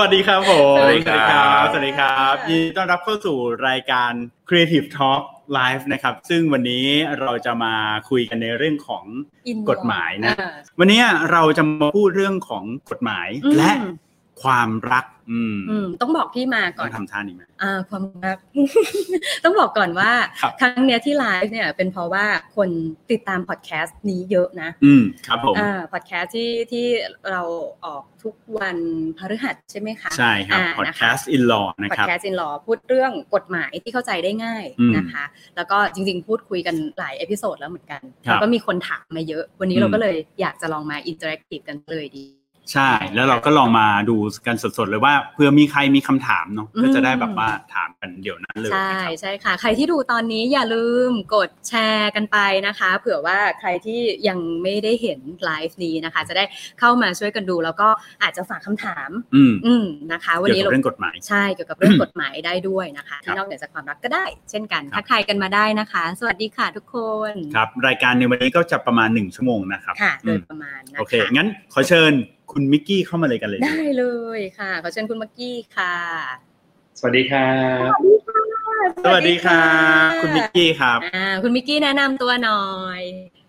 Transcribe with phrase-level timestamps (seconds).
[0.00, 3.36] วัสดีครับผมสวัสดีครับ สวัสดีครับยินดีต้อนรับเข้าสู่
[3.68, 4.12] รายการ
[4.48, 5.22] Creative Talk
[5.58, 6.86] Live นะครับ ซึ่งวันนี้
[7.20, 7.74] เราจะมา
[8.10, 9.04] คุยกันในเรื่องของ
[9.50, 13.72] In กฎหมายนะอ่าวันนี้เราจะมาพูดเรื่องของกฎหมายอืมและ
[14.42, 18.38] ความรักอืมอืมต้องบอกที่มาก่ต้ออนงทำท่านี้ไหมอ่า ความรัก
[19.44, 20.10] ต้องบอกก่อนว่า
[20.40, 22.24] ครับครั้งเนี้ยที่ไลฟ์เนี่ย เป็นเพราะว่า
[22.56, 22.68] คน
[23.10, 26.86] ติดตามพอดแคสต์นี้เยอะนะ อืมครับผมอ่าพอดแคสต์ที่ที่
[27.30, 27.42] เรา
[27.84, 28.78] ออกทุกวัน
[29.18, 35.24] พฤหัสใช่ไหมคะใช่ครับอ่า Podcast in Law นะพอครัดบแคสต์อิ Law พูดเรื่องกฎหมายที่เข้าใจได้ง่ายอืมนะคะ
[35.56, 42.26] แล้วก็จริง ๆ พูดคุยกันหลาย episode แล้วเหมือนกันครับแล้วก็มีคนถามมาเยอะ วันนี้อืมเราก็เลยอยากจะลองมา interactive กันเลยดี
[42.72, 44.16] ใช่ แล้วเราก็ลองมาดู
[44.46, 56.44] กันสดๆเลยว่าเพื่อมีใครมีคำถามเนาะอืมก็จะได้แบบว่าถามกันเดี๋ยวนั้นเลยใช่นะครับใช่ค่ะ ใครที่ดูตอนนี้อย่าลืมกดแชร์กันไปนะคะ เผื่อว่าใครที่ยังไม่ได้เห็นไลฟ์นี้นะคะ จะได้
[56.80, 57.88] เข้ามาช่วยกันดูแล้วก็
[58.22, 66.96] อาจจะฝากคำถามอืมอืมนะคะ วันเกี่ยวนี้กับเราเรื่องกฎหมายใช่เกี่ยวกับเรื่องกฎหมายได้ด้วยนะคะครับที่นอกเหนือจากความรักก็ได้ เช่นกันครับทักทายกันมาได้นะคะ สวัสดีค่ะทุกค
[67.30, 72.12] นครับรายการในวันนี้ก็จะประมาณหนึ่งชั่วโมงนะครับค่ะโดอืยมประมาณนะคะโอเคงั้นขอเชิญ
[72.52, 74.04] คุณมิกกี้เข้ามาเลยกันเลย ได้เล
[74.38, 75.94] ยค่ะ ขอเชิญคุณมักกี้ค่ะ
[76.98, 77.50] สวัสดีครั
[77.88, 77.92] บ
[79.04, 79.64] สวัสดีครั
[80.06, 82.66] บคุณมิกกี้ครับอ่าคุณมิกกี้แนะนำตัวหน่อ
[83.00, 83.02] ย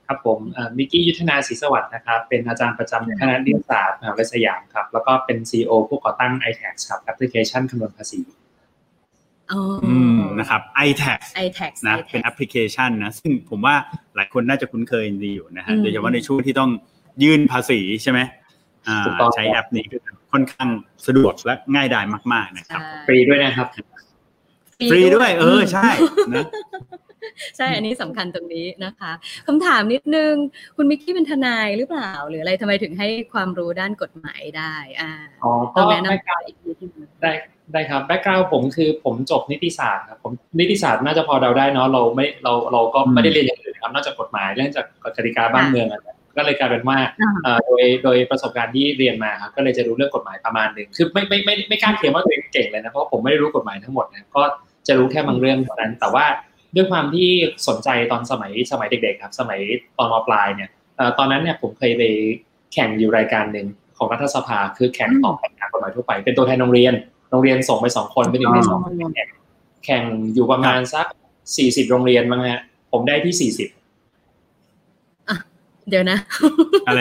[0.07, 8.21] ครับผมเอ่อมิกกี้ยุทธนาศรีสวัสดิ์นะครับ เป็นอาจารย์ประจำคณะนิติศาสตร์มหาวิทยาลัยสยามครับ แล้วก็เป็น CEO ผู้ก่อตั้ง iTax ครับแอปพลิเคชันคำนวณภาษี
[9.51, 13.75] อ๋ออืมนะครับ iTax iTax นะเป็นแอปพลิเคชันนะซึ่งผมว่า
[14.15, 16.71] หลายคนน่าจะคุ้นเคยดีอยู่นะฮะอืมโดยเฉพาะในช่วงที่ต้อง
[17.23, 18.46] ยื่นภาษีใช่ไหมอ่าถูกต้อง
[19.35, 19.97] ใช้แอปนี้ก็
[20.31, 20.69] ค่อนข้าง
[21.05, 23.67] สะดวกและง่ายดายมาก ๆ นะครับฟรีด้วยนะครับ
[24.91, 25.89] ฟรีด้วย เออใช่
[26.35, 26.45] นะ
[27.57, 29.11] ใช่ อันนี้สำคัญตรงนี้นะคะ
[29.47, 30.33] คำถามนิดนึง
[30.77, 35.11] คุณมิกกี้เป็นทนายหรือเปล่า หรืออะไรทำไมถึงให้ความรู้ด้านกฎหมายได้ อ่า
[35.43, 36.87] อ๋อก็ต้องแนะนำ back ground อีกทีที่
[37.21, 37.31] ได้
[37.73, 54.43] ได้ครับ background ผมคือผมจบนิติศาสตร์ครับผมนิติศาสตร์น่าจะพอเดาได้เนาะเราไม่เราเราก็อืมไม่ได้เรียนอย่างอื่นครับนอกจากกฎหมายเรื่องจากกติกาบ้านเมืองอะนะ ก็เลยกลายเป็นว่าอ่าเอ่อโดยโดยประสบการณ์ที่เรียนมาครับก็เลยจะรู้เรื่องกฎหมายประมาณหนึ่งคือไม่ไม่ไม่ไม่ไม่กล้าเขียนว่าตัวเองเก่งเลยนะเพราะว่าผมไม่ได้รู้กฎหมายทั้งหมดนะก็
[54.87, 56.25] จะรู้แค่บางเรื่องเท่านั้น แต่ว่า
[56.75, 57.29] ด้วยความที่
[57.67, 59.59] สนใจตอนสมัยสมัยเด็กๆครับ สมัย
[59.97, 62.03] ตอนมปลายเนี่ยเอ่อตอนนั้นเนี่ยผมเคยไป
[62.73, 63.67] แข่งอยู่รายการหนึ่ง
[63.97, 66.93] ของรัฐสภาคือแข่งตอบปัญหากฎหมายทั่วไป เป็นตัวแทนโรงเรียน
[67.31, 68.79] โรงเรียนส่งไปสองคนเป็นหนึ่งในสอง
[69.15, 69.29] แข่ง
[69.85, 71.05] แข่งอยู่ประมาณสัก
[71.57, 72.61] สี่สิบโรงเรียนมั้งฮะ
[72.91, 73.69] ผมได้ที่สี่สิบ
[75.89, 76.17] เดี๋ยวนะ
[76.87, 76.99] อะไร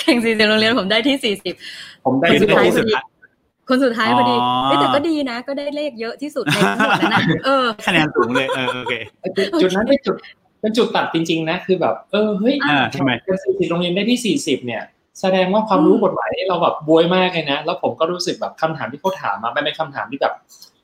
[0.00, 1.54] แข่งสี่สิบโรงเรียนผมได้ที่สี่สิบ
[2.04, 3.04] ผมได้คือที่ได้หกที่สุดสิบท้าย
[3.68, 8.94] คนสุดท้ายพอดีอ๋อเฮ้ยแต่ก็ดีนะ ก็ได้เลขเยอะที่สุดในทั้งหมดนั้นนะเออคะแนนสูงเลยเออโอเค
[9.60, 10.16] จุดนั้นเป็นจุด
[10.60, 14.82] เป็นจุดตัดจริง ๆ นะคือแบบ เออเฮ้ยอ่าทำไมเป็นสี่สิบโรงเรียนได้ที่สี่สิบเนี่ย
[15.20, 20.34] แสดงว่าความรู้กฎหมายนี่เราแบบบวยมากเลยนะ แล้วผมก็รู้สึกแบบคำถามที่เขาถามมามันเป็นคำถามที่แบบ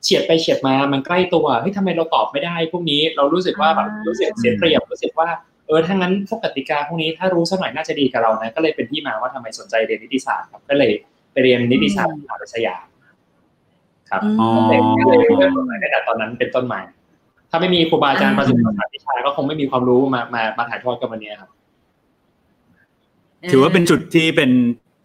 [0.03, 10.91] เฉียดไปเฉียดมามันใกล้ตัวเฮ้ยทำไมเราตอบไม่ได้ พวกนี้เรารู้สึกว่าแบบอ่ารู้รู้สึกเสียเปรียบรู้สึกว่าเออถ้างั้นพวกกติกาพวกนี้ถ้ารู้สักหน่อยน่าจะดีกับเรานะก็เลยเป็นที่มาว่าทำไมสนใจเรียนนิติศาสตร์ครับก็เลย
[11.31, 12.85] ไปเรียนนิติศาสตร์มหาวิทยาลัยสยาม
[14.09, 16.79] ครับอ๋อก็เลยก็เลยเริ่มกฎหมายตั้งแต่ตอนนั้นเป็นต้นมา
[17.49, 21.49] ถ้าไม่มีครูบาอาจารย์ประสิทธิ์ประวิชาก็คงไม่มีความรู้มามามาถ่ายทอดกันวันนี้ครับ
[23.51, 24.51] ถือว่าเป็นจุดที่เป็น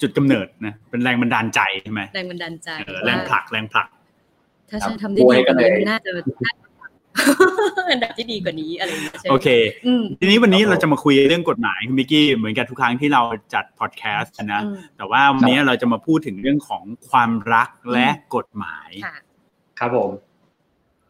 [0.02, 3.88] จุดกำเนิดนะเป็นแรงบันดาลใจใช่ไหมแรงบันดาลใจเออแรงผลักแรงผลัก
[4.70, 6.10] ถ้าฉันครับทำได้ดีกว่านี้บวยกันเลยน่าจะ
[6.44, 6.65] น่าจะ
[7.90, 9.48] อันดับที่ดีกว่านี้อะไรอย่างเงี้ยใช่ไหมโอเค
[9.86, 13.22] อืมทีนี้วันนี้เราจะมาคุยเรื่องกฎหมายคุณมิกกี้เหมือนกับทุกครั้งที่เรา
[13.54, 19.16] จัดพอดแคสต์นะอืมแต่ว่าวันนี้เราจะมาพูดถึงเรื่องของความรักและกฎหมายค่ะ
[19.78, 20.10] ครับผม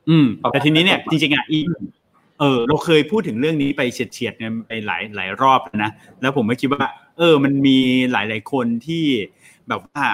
[0.09, 1.59] อืมครับแต่ทีนี้เนี่ยจริงๆอะอี
[2.41, 5.91] เออเราเคยพูดถึงเรื่องนี้ไปเฉียดๆกันไปหลายหลายรอบแล้วนะ
[6.21, 6.87] แล้วผมก็คิดว่า
[7.19, 7.78] เออ มันมี
[8.12, 9.05] หลาย ๆ คนที่
[9.69, 10.05] แบบว่า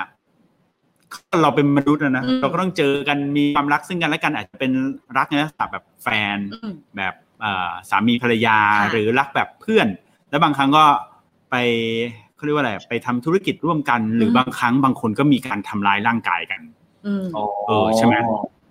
[1.43, 4.73] เราเป็นมนุษย์นะนะอืมเราก็ต้องเจอกันมีความรักซึ่งกันและกันอาจจะเป็น
[5.19, 9.87] รักในลักษณะแบบแฟนอืมแบบเอ่อสามีภรรยาค่ะหรือรักแบบเพื่อน
[10.31, 10.85] แล้วบางครั้งก็
[11.51, 11.57] ไป
[12.37, 16.61] เขาเรียกว่าอะไรไปทำธุรกิจร่วมกัน หรือมบางครั้งบางคนก็มีการทำร้ายร่างกายกัน
[17.07, 17.25] อืม
[17.67, 18.15] เออใช่ไหม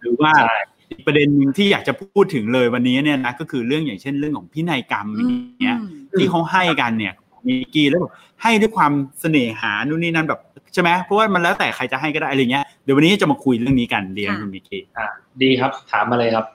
[0.01, 0.55] หรือว่าใช่
[0.89, 5.77] อีกประเด็นหนึ่งที่อยากจะพูดถึงเลยวันนี้เนี่ยนะก็คือเรื่องอย่างเช่นเรื่องของพินัยกรรมอย่างเงี้ย
[6.17, 7.13] ที่เขาให้กันเนี่ย
[7.47, 8.91] มีกี่แล้วแบบให้ด้วยความ
[9.21, 10.39] เสน่หานู่นนี่นั่นแบบ
[10.73, 15.07] ใช่ไหมเพราะว่ามันแล้วแต่ใครจะให้ก็ได้อะไรเงี้ยเดี๋ยววันนี้จะมาคุยเรื่องนี้กันเรียนค่ะคุณมิกกี้อะ
[15.41, 16.45] ดีครับถามมาเลยครับ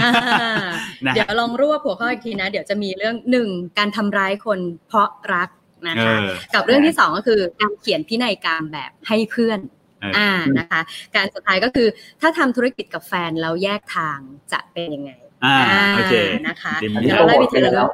[0.00, 0.10] อ่า
[1.06, 3.48] นะเดี๋ยวลองรวบหัวข้ออีกทีนะ เดี๋ยวจะมีเรื่องหนึ่ง
[3.78, 5.48] การทำร้ายคนเพราะรัก
[5.88, 9.58] นะเอคะอกับเรื่องที่สองก็คือการเขียนพินัยกรรมแบบให้เพื่อน
[10.02, 10.80] เอออ่านะคะ
[11.14, 11.88] การสุดท้ายก็คือ
[12.20, 14.18] ถ้าทำธุรกิจกับแฟนแล้วแยกทาง
[14.52, 15.12] จะเป็นยังไง
[15.44, 15.56] อ่า
[15.94, 16.14] โอเค
[16.48, 17.88] นะคะเดี๋ยวอันมีนี้เดี๋ยวเราไล่ไปทีละเรื่อง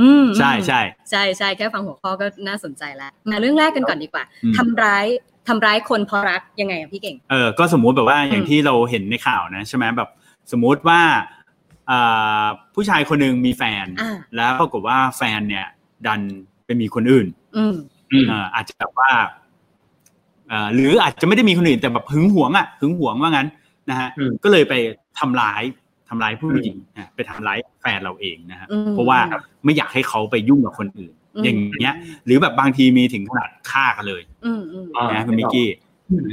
[0.00, 5.06] อืมใช่ใช่ใช่ใช่แค่ฟังหัวข้อก็น่าสนใจแล้วมาเรื่องแรกกันก่อนดีกว่าอืมทำร้าย
[5.48, 10.08] ทำร้ายคนเพราะรักยังไงอะพี่เก่งเออก็สมมุติแบบว่าอย่างอืมที่เราเห็นในข่าวนะใช่ไหมแบบ
[10.52, 11.00] สมมุติว่า
[11.90, 12.44] อ่า
[12.74, 15.66] ผู้ชายคนหนึ่งมีแฟนอ่าแล้วปรากฏว่าแฟนเนี่ย
[16.06, 16.20] ดัน
[16.64, 17.26] ไปมีคนอื่น
[17.56, 17.74] อืม
[18.12, 19.10] อืมเอ่ออาจจะแบบว่า
[20.48, 23.48] เอ่อหรืออาจจะไม่ได้มีคนอื่นแต่แบบหึงหวงอะหึงหวงว่างั้น
[23.90, 24.74] นะฮะอืมก็เลยไป
[25.18, 25.62] ทำร้าย
[26.08, 29.18] ทำร้ายผู้หญิงนะไปทำร้ายแฟนเราเองนะฮะอืมเพราะว่า
[29.64, 31.94] ไม่อยากให้เขาไปยุ่งกับคนอื่นอืมอย่างเงี้ย
[32.26, 35.68] หรือแบบบางทีมีถึงขนาดฆ่ากันเลยอืมอืมอ่านะคุณมิกกี้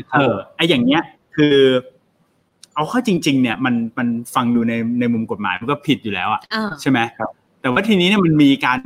[0.10, 1.02] ครับเออไออย่างเงี้ย
[1.36, 1.58] คือ
[2.76, 7.30] เอาเข้าจริง ๆ เนี่ย มันมันฟังดูในในมุมกฎหมายมันก็ผิดอยู่แล้วอะอ่าใช่ไหมครับ
[7.62, 8.80] แต่ว่าทีนี้เนี่ยมันมีการ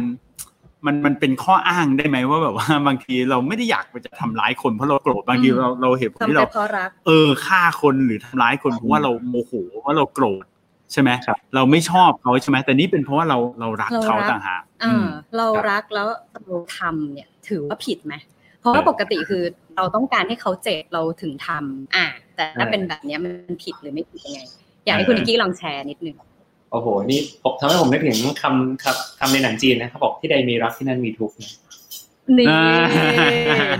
[0.85, 9.51] มันมันเป็นข้ออ้างได้ไหมว่าแบบว่าบางทีเราไม่ได้อยากจะทำร้ายคนเพราะเราโกรธบางทีอืมเราเราเหตุผลทำที่ไปเราเพราะรักเออฆ่าคนหรือทำร้ายคนเพราะว่าเราโมโห
[9.85, 10.45] ว่าเราโกรธ
[10.91, 15.07] ใช่ไหมครับเราไม่ชอบเขาใช่ไหมแต่นี่เป็นเพราะว่าเราเรารักเราเขารักต่างหากอ่าอืม
[15.37, 16.07] เราครับรักแล้ว
[16.47, 18.13] เราทำเนี่ย ถือว่าผิดไหม
[18.59, 19.43] เพราะว่าเออปกติคือ
[19.75, 22.05] เราต้องการให้เขาเจ็บเราถึงทำอ่า
[22.35, 24.41] แต่ถ้าเออเป็นแบบเนี้ยมันผิดหรือไม่ผิดยังไง
[24.85, 26.15] อยากให้คุณนิกกี้ลองแชร์นิดนึง
[26.71, 31.51] โอ้โห นี่ผมทำให้ผมนึกถึงคำคำคำในหนังจีนนะเขาบอกที่ใดมีรักที่นั่นมีทุกข์นะ
[32.37, 32.63] นี่อ่า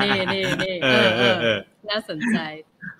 [0.03, 1.57] นี่นี่นี่ เออเออเออ
[1.89, 2.37] น่าสนใจ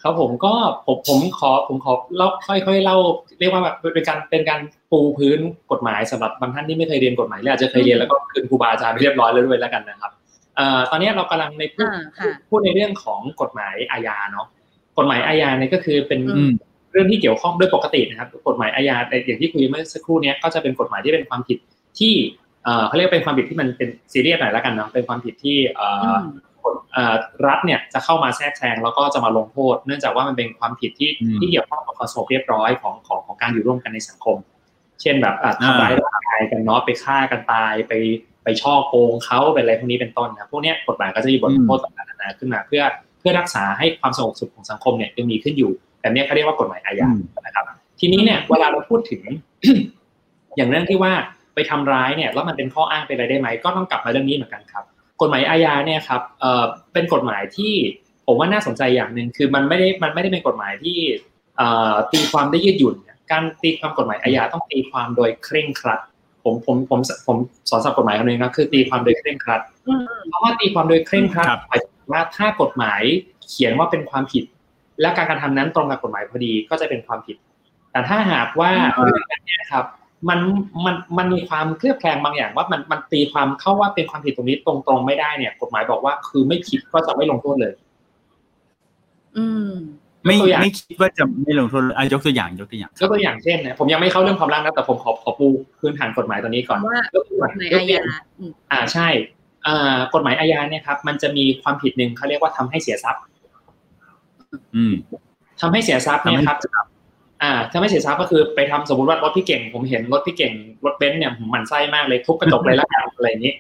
[0.04, 0.54] ครับผมก็
[0.88, 2.98] ผมผมขอผมขอเล่าค่อยๆเล่า
[3.40, 4.60] เรียกว่าแบบเป็นการเป็นการ
[4.92, 5.40] ปูพื้น
[5.72, 10.12] กฎหมายสำหรับบางท่านที่ไม่เคยเรียนกฎหมายหรืออาจจะเคยเรียนแล้วก็คืนครูบาอาจารย์ไปเรียบร้อยแล้วด้วยแล้วกันนะครับ
[10.56, 14.48] เอ่อตอนนี้เรากำลังในพูดอ่าค่ะพูดในเรื่องของกฎหมายอาญาเนาะ
[14.98, 16.52] กฎหมายอาญาเนี่ยก็คือเป็นอืม
[16.92, 21.58] เรื่องที่เกี่ยวข้องด้วยปกตินะครับ กฎหมายอาญาแต่อย่างที่คุยเมื่อสักครู่เนี้ยก็จะเป็นกฎหมายที่เป็นความผิด
[22.00, 22.14] ที่
[22.64, 25.58] เอ่อเขาเรียกว่าเป็นความผิดที่มันเป็นซีเรียสหน่อยแล้วกันเนาะเป็นความผิดที่
[26.94, 34.38] เอ่ออมกฎเอ่อรัฐเนี่ยจะเข้ามาแทรกแซงแล้วก็จะมาลงโทษ เนื่องจากว่ามันเป็นความผิดที่อืมที่เกี่ยวข้องกับความสงบเรียบร้อยของของของการอยู่ร่วมกันในสังคม
[35.02, 37.94] เช่นแบบอะอ่าทำร้ายร่างกายกันเนาะไปฆ่ากันตายไป
[38.44, 42.84] ไปช่อโกงเขาเป็นอะไรพวกนี้เป็นต้นนะพวกเนี้ยกฎหมายก็จะมีบทลงโทษต่างๆนานาขึ้นมา เพื่อ
[43.20, 45.72] เพื่อรักษาให้ความสงบสุขของสังคมเนี่ยยังมีขึ้นอยู่
[46.02, 47.66] แบบเนี้ยเขาเรียกว่ากฎหมายอาญาอืมนะครับ
[48.00, 49.22] ทีนี้เนี่ยเวลาเราพูดถึง
[50.56, 51.14] อย่างเรื่องที่ว่า
[51.56, 54.84] ไปทำร้ายเนี่ยแล้วมันเป็นข้ออ้างเป็นอะไรได้ไหมก็ต้องกลับมาเรื่องนี้เหมือนกันครับ
[55.22, 57.74] กฎหมายอาญาเนี่ยครับเอ่อเป็นกฎหมายที่
[58.26, 60.98] ผมว่าน่าสนใจอย่างหนึ่งคือมันไม่ได้มันไม่ได้เป็นกฎหมายที่
[61.58, 62.96] เอ่อตีความได้ยืดหยุ่น
[63.32, 66.00] การตีความกฎหมายอาญาต้องตีความโดยเคร่งครัด
[66.44, 67.38] ผมผมผมผม
[67.70, 73.02] สอนสับกฎหมายคำนึงนะคือตีความโดยเคร่งครัดอืมเพราะว่าตีความโดยเคร่งครัดครับหมายถึงว่าถ้ากฎหมาย
[73.48, 74.44] เขียนว่าเป็นความผิด
[75.02, 77.38] และการกระทำนั้นตรงกับกฎหมายพอดีก็จะเป็นความผิด
[77.92, 79.86] แต่ถ้าหากว่าอืมเรื่องนั้นเนี่ยครับ
[80.30, 80.40] มัน
[80.86, 87.74] มันมันมีความเคลือบแคลงบางอย่างว่ามันมันตีความเข้าว่าเป็นความผิดตรงนี้ตรงๆไม่ได้เนี่ย กฎหมายบอกว่าคือไม่ผิดก็จะไม่ลงโทษเลย
[89.38, 89.72] อืม
[90.26, 95.48] ไม่ยกตัวอย่างไม่คิดว่าจะไม่ลงโทษอะยกตัวอย่างยกตัวอย่างยกตัวอย่างเช่นนะผมยังไม่เข้าเรื่องความรักนะแต่ผมขอขอปู
[95.80, 99.08] พื้นฐานกฎหมายตัวนี้ก่อนว่ายกตัวอกฎหมายยกอาตัวอย่าญางอืมอ่าใช่
[99.68, 103.22] อ่ากฎหมายอาญาเนี่ยครับมันจะมีความผิดหนึ่งเขาเรียกว่าทำให้เสียทรัพย์
[104.76, 104.94] อืม
[105.62, 106.58] ทำให้เสียทรัพย์เนี่ยครับ
[107.42, 110.54] อ่าทำให้เสียทรัพย์ก็คือไปทำสมมติว่ารถพี่เก่ง ผมเห็นรถพี่เก่ง
[110.86, 113.54] รถเบนซ์เนี่ยผมหมั่นไส้มากเลยทุบกระจกเลยละกันอะไรอย่างนี้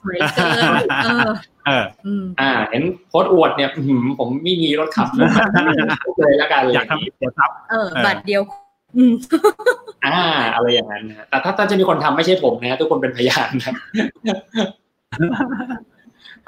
[0.00, 0.52] สวยเกิน
[1.04, 1.32] เออ
[1.66, 5.08] เอออืมอ่า เห็นโพสต์อวดเนี่ยอื้อหือผมไม่มีรถขับ
[6.04, 8.42] ทุบเลยละกันอะไรอยอากย่างนี้ทำเสียทรัพย์เออเออบัตรเดียว
[8.96, 9.12] อืม
[10.06, 10.18] อ่า
[10.54, 13.74] อะไรอย่างนั้นนะแต่ถ้าถ้าจะมีคนทำไม่ใช่ผมนะทุกคนเป็นพยานนะ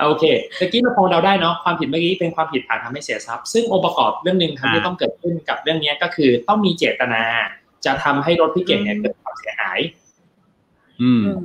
[0.07, 0.25] โอเค
[0.59, 7.23] ตะกี้เราพอเราได้เนาะความผิดเมื่อกี้เป็นความผิดฐานทำให้เสียทรัพย์ ซึ่งองค์ประกอบเรื่องหนึ่งครับที่ต้องเกิดขึ้นกับเรื่องนี้ก็คือต้องมีเจตนา
[7.85, 9.79] จะทำให้รถพี่เก่งเนี่ยเกิดความเสียหาย
[11.03, 11.43] อืมอืม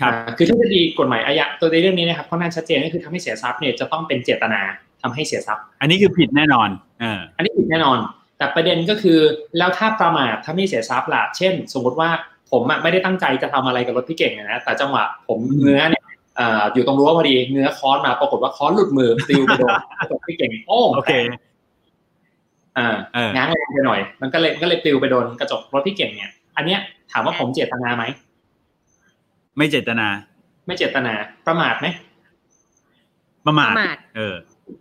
[0.00, 4.60] ครับอ่าคือทฤษฎีกฎหมายอาญาตัวในเรื่องนี้นะครับค่อนข้างชัดเจนก็คือทำให้เสียทรัพย์เนี่ยจะต้องเป็นเจตนา
[5.02, 6.68] ทำให้เสียทรัพย์ อันนี้คือผิดแน่นอน
[7.00, 7.98] เอออันนี้ผิดแน่นอน
[8.38, 9.18] แต่ประเด็นก็คือ
[9.58, 12.10] แล้วถ้าประมาททำให้เสียทรัพย์ล่ะเช่น สมมติว่า
[12.50, 21.12] ผมอะไม่ได้ตั้งใจจะทำอะไรกับรถพี่เก่งอะนะแต่จังหวะผมอืมเนื้อเนี่ยเอ่ออยู่ตรงรั้วพอดีเนื้อค้อนมาปรากฏว่าค้อนหลุดมือติวไปโดนกระจกพี่เก่งโป้งโอเค
[22.78, 26.80] อ่าเออง้างแรงไปหน่อย มันก็เลยก็เลยปลิวไปโดนกระจกรถพี่เก่งเนี่ย อันเนี้ย
[27.12, 28.04] ถามว่าผมเจตนาไหม
[29.58, 30.06] ไม่เจตนา
[30.66, 31.12] ไม่เจตนา
[31.46, 31.86] ประมาทไหม
[33.46, 34.34] ประมาทประมาทเออ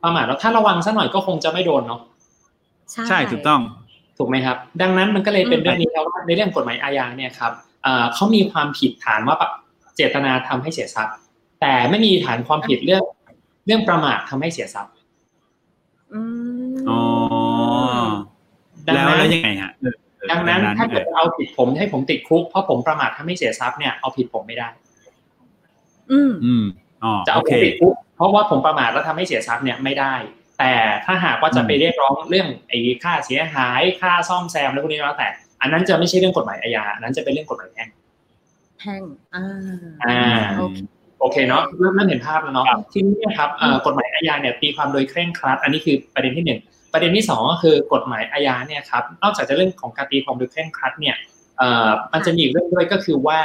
[0.03, 2.01] ประมาทแล้วถ้าระวังสักหน่อยก็คงจะไม่โดนเนาะ
[2.91, 3.61] ใช่ใช่ถูกต้อง
[4.17, 7.51] ถูกไหมครับ ดังนั้นมันก็เลยเป็นอืมเรื่องนี้ครับว่าในเรื่องกฎหมายอาญาเนี่ยครับ
[7.83, 9.51] เอ่อเขามีความผิดฐานว่าแบบ
[9.95, 11.15] เจตนาทำให้เสียทรัพย์
[11.61, 13.03] แต่ไม่มีฐานความผิดเรื่อง
[13.65, 14.93] เรื่องประมาททำให้เสียทรัพย์
[16.13, 16.21] อื
[16.73, 17.01] มอ๋อ
[18.87, 24.69] ดังแล้วนั้แล้วนยังไงฮะเออเออดังนั้นถ้าเอเกิดอเอาผิดผมให้ผมติดคุกเพราะผมประมาททำให้เสียทรัพย์เนี่ยเอาผิดผมไม่ได้
[26.11, 26.65] อืมอืม
[27.03, 30.13] อ๋อจะเอาโอผเคมติดคุกเพราะว่าผมประมาทแล้วทำให้เสียทรัพย์เนี่ยไม่ได้
[30.59, 30.73] แต่
[31.05, 35.27] ถ้าหากว่าจะไปเรียกร้องเรื่องไอ้ค่าเสียหายค่าซ่อมแซมอะไรพวกนี้แล้วแต่
[35.61, 37.89] อันนั้นจะไม่ใช่เรื่องกฎหมายอาญาอันนั้นจะเป็นเรื่องกฎหมายแพ่ง
[38.79, 39.01] แพ่ง
[39.33, 39.43] อ่า
[40.03, 40.19] อ่า
[40.57, 46.59] โอเคผ โอเคเนาะเริ่มเริ่มเห็นภาพแล้วเนาะครับทีนี้เนี่ยครับเอ่อกฎหมายอาญาเนี่ยตีความโดยเคร่งครัด อันนี้คือประเด็นที่หนึ่ง
[46.93, 51.15] ประเด็นที่สองก็คือกฎหมายอาญาเนี่ยครับนอกจากจะเรื่องของการตีความโดยเคร่งครัดเนี่ย
[51.57, 53.39] เอ่อมันจะมีอีกเรื่องด้วยก็คือว่า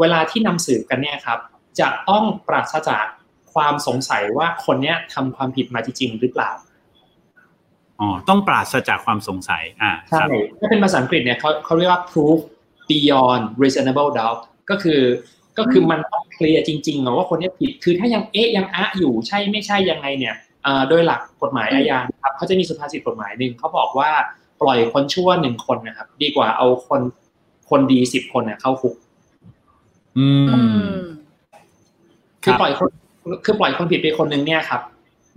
[0.00, 1.38] เวลาที่นำสืบกันเนี่ยครับ
[1.80, 3.06] จะต้องปราศจาก
[3.54, 6.50] ความสงสัยว่าคนเนี้ยทำความผิดมาจริงๆหรือเปล่า
[8.00, 12.38] อ๋อต้องปราศจากความสงสัยอ่าคใช่รับถ้าเป็นภาษาอังกฤษเนี่ยเขาเขาเรียกว่า proof
[12.88, 15.00] beyond reasonable doubt ก็คือ
[15.58, 24.10] ก็คือมันต้องเคลียร์จริงๆอะว่าคนเนี้ยผิด คือถ้ายังเอ๊ะยังอะอยู่ใช่ไม่ใช่ยังไงเนี่ยเอ่อโดยหลักกฎหมายอาญาครับเขาจะมีสุภาษิตกฎหมายหนึ่งเขาบอกว่า
[24.62, 27.00] ปล่อยคนชั่วหนึ่งคนนะครับ ดีกว่าเอาคน
[27.70, 28.94] คนดีสิบคนเนี่ยเข้าคุก
[30.18, 30.96] อือืมม
[32.42, 32.88] คือครับปล่อยคน
[33.44, 34.80] คือปล่อยคนผิดไปคนหนึ่งเนี่ยครับ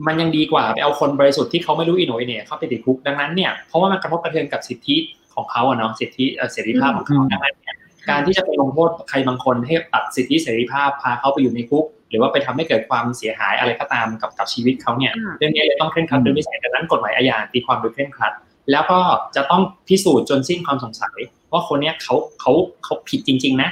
[0.07, 4.95] มันยังดีกว่าไปเอาคนบริสุทธิ์ที่เขาไม่รู้อีโหนยเนี่ยเข้าไปติดคุกดังนั้นเนี่ยเพราะว่ามันกระทบกระเทือนกับสิทธิ
[5.36, 7.75] ของเขาอะเนาะสิทธิเอ่อเสรีภาพของเขาอืมดังนั้นเนี่ย
[8.09, 18.33] การที่จะไปลงโทษใครบางคนให้ตัดสิทธิเสรีภาพพาเขาไปอยู่ในคุก หรือว่าไปทำให้เกิดความเสียหายอะไรก็ตามกับกับชีวิตเขาเนี่ยอ่าเรื่องนี้เลยต้องเคร่งครัดโดยวิสัยดังนั้นกฎหมายอาญาตีความโดยเคร่งครัด
[18.71, 19.00] แล้วก็
[19.35, 21.17] จะต้องพิสูจน์จนสิ้นความสงสัย
[21.51, 22.51] ว่าคนเนี้ยเขาเขา
[22.83, 23.69] เขาผิดจริง ๆ นะ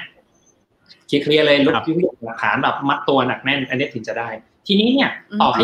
[1.08, 4.30] เคลียร์ๆเลยลดครับยุยหลักฐานแบบมัดตัวหนักแน่น อันนี้ถึงจะได้
[4.68, 5.64] ทีนี้เนี่ยอืมต่อให้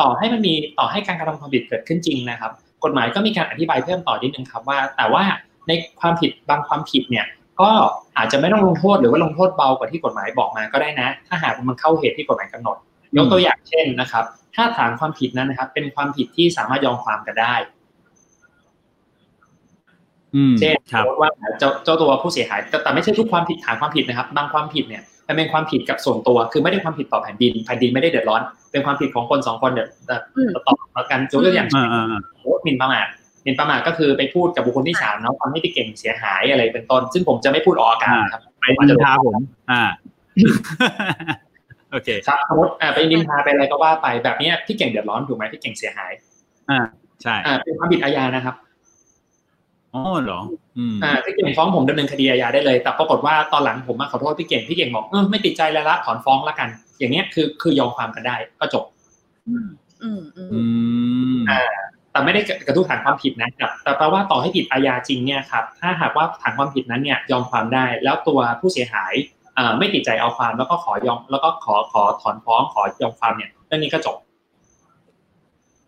[0.00, 2.52] ต่อให้มันมีต่อให้การกระทำความผิดเกิดขึ้นจริงนะครับ
[2.84, 5.22] กฎหมายก็มีการอธิบายเพิ่มต่อนิดนึงครับว่า แต่ว่า
[5.68, 7.26] ในความผิดบางความผิดเนี่ย
[7.62, 7.72] ก็
[8.18, 12.76] อาจจะไม่ต้องลงโทษหรือว่าลงโทษเบากว่าที่กฎหมายบอกมาก็ได้นะ ถ้าหากมันเข้าเหตุที่กฎหมายกำหนด
[13.16, 17.54] ยกตัวอย่างเช่นนะครับ ถ้าฐานความผิดนั้นนะครับ เป็นความผิดที่สามารถยอมความกันได้
[20.34, 30.48] อืมเช่นครับสมมติว่าเจ้าเจ้าตัวผู้เสียหายแต่แต่ไม่ใช่ทุกความผิดฐานความผิดนะครับ บางความผิดเนี่ยมันเป็นความผิดกับส่วนตัว คือไม่ได้ความผิดต่อแผ่นดินแผ่นดินไม่ได้เดือดร้อน เป็นความผิดของคนสองคนเดือดต่อืม
[30.96, 33.06] ต่อกันยกตัวอย่างอ่าอ่าอ่าโอ้หมิ่นประมาท
[33.42, 39.38] หมิ่นประมาทก็คือไปพูดกับบุคคลที่สามเนาะทำให้พี่เก่งเสียหายอะไรเป็นต้น ซึ่งผมจะไม่พูดออกอากาศนะครับไปนินทาผม
[39.70, 39.82] อ่า
[41.90, 46.12] โอเคครับสมมติอ่าไปนินทาไปอะไรก็ว่าไปแบบเนี้ยพี่เก่งเดือดร้อนถูกไหมพี่เก่งเสียหาย
[47.22, 48.56] ใช่อ่าเป็นความผิดอาญานะครับ
[49.94, 50.40] อ๋อเหรอ
[50.78, 56.68] อืมอ่าพี่เก่งฟ้องผมดำเนินคดีอาญาได้เลย แต่ปรากฏว่าตอนหลังผมมาขอโทษพี่เก่งพี่เก่งบอกเออไม่ติดใจแล้วละถอนฟ้องละกัน
[56.98, 58.84] อย่างเงี้ยคือคือยอมความกันได้ก็จบ
[59.48, 59.66] อืม
[60.02, 60.60] อืมอืมอื
[61.36, 61.60] มอ่า
[62.12, 69.12] แต่ไม่ได้กระทุกฐานความผิดนะแต่แต่แปลว่าต่อให้ผิดอาญาจริงเนี่ยครับถ้าหากว่าฐานความผิดนั้นเนี่ยยอมความได้ แล้วตัวผู้เสียหาย
[69.58, 74.16] อ่าไม่ติดใจเอาความแล้วก็ขอยอมแล้วก็ขอขอถอนฟ้องขอยอมความเนี่ยเรื่องนี้ก็จบ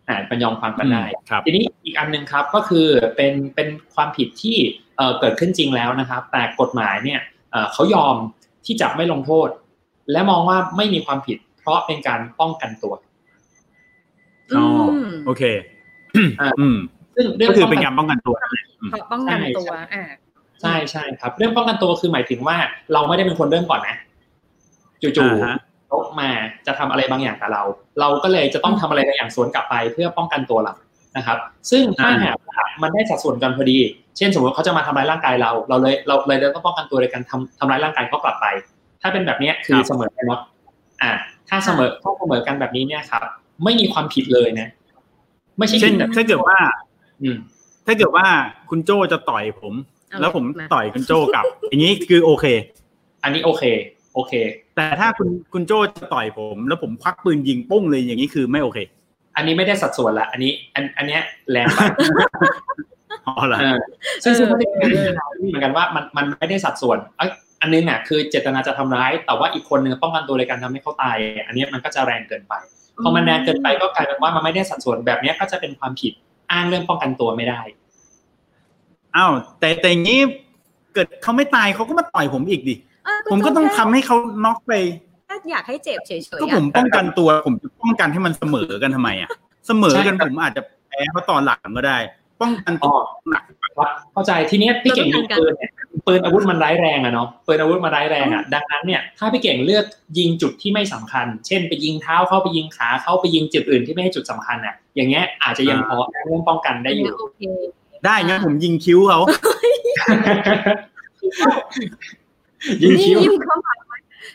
[0.07, 4.57] อ่าเป็นยอมความกันได้ครับทีนี้อีกอันหนึ่งครับก็คือเป็นเป็นความผิดที่
[4.97, 7.19] เอ่อเกิดขึ้นจริงแล้วนะครับ แต่กฎหมายเนี่ย
[7.51, 8.15] เอ่อเขายอม
[8.65, 9.49] ที่จะไม่ลงโทษ
[10.11, 12.93] และมองว่าไม่มีความผิด เพราะเป็นการป้องกันตัว
[14.55, 15.74] อ๋อมโอเคอ่าอืม
[17.15, 18.35] ซึ่งเรื่องก็คือป้งเป็นกัการป้องกันตัว
[18.89, 20.03] เพราะป้องกันตัวอ่า
[20.61, 22.57] ใช่ใช่ครับ เรื่องป้องกันตัวคือหมายถึงว่า
[22.93, 23.95] เราไม่ได้เป็นคนเริ่มก่อนนะ
[25.01, 26.29] จู่อ่าฮะๆเขามา
[26.67, 27.63] จะทำอะไรบางอย่างกับเรา
[27.99, 30.73] เราก็เลยจะต้องทำอะไรบางอย่างสวนกลับไปเพื่อป้องกันตัวเรา
[31.17, 31.37] นะครับ
[31.71, 33.77] ซึ่งถ้าหากว่ามันได้สัดส่วนกันพอดี
[34.17, 38.45] เช่น สมมติเขาจะมาทำร้ายร่างกายเรา เราเลยเราเลยต้องป้องกันตัวโดยการทำทำร้ายร่างกายเขากลับไป
[39.01, 40.41] ถ้าเป็นแบบเนี้ยคือเสมอกันเนาะ
[41.01, 41.11] อ่า
[41.49, 43.21] ถ้าเสมอถ้าเสมอกันแบบนี้เนี่ยครับ
[43.63, 44.69] ไม่มีความผิดเลยนะ
[45.57, 46.57] ไม่ใช่เช่ผินดแต่ถ้าเกิดว่า
[47.21, 47.37] อืม
[47.85, 48.25] ถ้าเกิดว่า
[48.69, 49.73] คุณโจจะต่อยผม
[50.09, 52.45] เอาแล้วผมมาต่อยคุณโจกลับ อย่างนี้คือโอเค
[53.23, 53.63] อันนี้โอเค
[54.13, 54.33] โอเค
[54.75, 58.77] แต่ถ้าคุณคุณโจจะต่อยผม แล้วผมควักปืนยิงปุ้งเลยอย่างนี้คือไม่โอเค
[59.35, 61.21] อันนี้ไม่ได้สัดส่วนละอันนี้ อันอันเนี้ย
[61.51, 61.79] แรงไป
[63.27, 63.77] อ๋อเหรอเออ
[64.23, 67.31] ซึ่งซึ่งก็เป็นการพิจารณาที่เหมือนกันว่ามันมันไม่ได้สัดส่วนเอ้ย
[67.61, 72.53] อันนึงอะคือเจตนาจะทำร้าย แต่ว่าอีกคนนึงป้องกันตัวในการทำให้เขาตาย อันเนี้ยมันก็จะแรงเกินไป
[73.03, 76.13] พอมันแรงเกินไปก็กลายเป็นว่ามันไม่ได้สัดส่วนแบบเนี้ยก็จะเป็นความผิด
[76.51, 77.61] อ้างเรื่องป้องกันตัวไม่ได้
[79.15, 80.19] อ้าวแต่แต่อย่างนี้
[80.93, 82.75] เกิดเขาไม่ตายเขาก็มาต่อยผมอีกดิ
[83.05, 84.73] เออผมก็ต้องทำให้เขาน็อกไป
[85.25, 89.29] แค่อยากให้เจ็บเฉยๆก็อะผมป้องกันตัวผมจะป้องกันให้มันเสมอกันทำไมอะ
[89.67, 91.97] เสมอกันผมอาจจะแพ้เขาตอนหลังก็ได้
[92.41, 92.95] ป้องกันตัว
[93.29, 93.64] หนักครับ
[94.13, 95.71] เข้าใจทีเนี้ยพี่เก่งยิงปืนเนี่ย
[96.07, 99.85] ปืนอาวุธมันร้ายแรงอะเนาะปืนอาวุธมันร้ายแรงอะดังนั้นเนี่ยถ้าพี่เก่งเลือก
[100.17, 107.41] ยิงจุดที่ไม่สำคัญ เช่น ไปยิงเท้าเข้าไปยิงขาเข้าไปยิงจุดอื่นที่ไม่ใช่จุดสำคัญอะอย่างเงี้ยอาจจะยังพอเรื่องป้องกันได้อยู่โอเค
[108.05, 109.19] ได้งั้นผมยิงคิ้วเขา
[112.83, 113.73] ยิงคิ้วนี่ยิ้มเข้ามา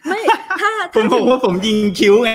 [0.09, 0.18] ไม่
[0.61, 2.30] ถ้าผมบอกว่าผมยิงคิ้วไง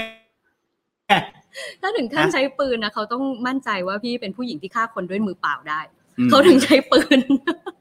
[1.82, 7.20] ถ้าถึงขั้นนะใช้ปืนนะเขาต้องมั่นใจว่าพี่เป็นผู้หญิงที่ฆ่าคนด้วยมือเปล่าได้อืม เขาถึงใช้ปืน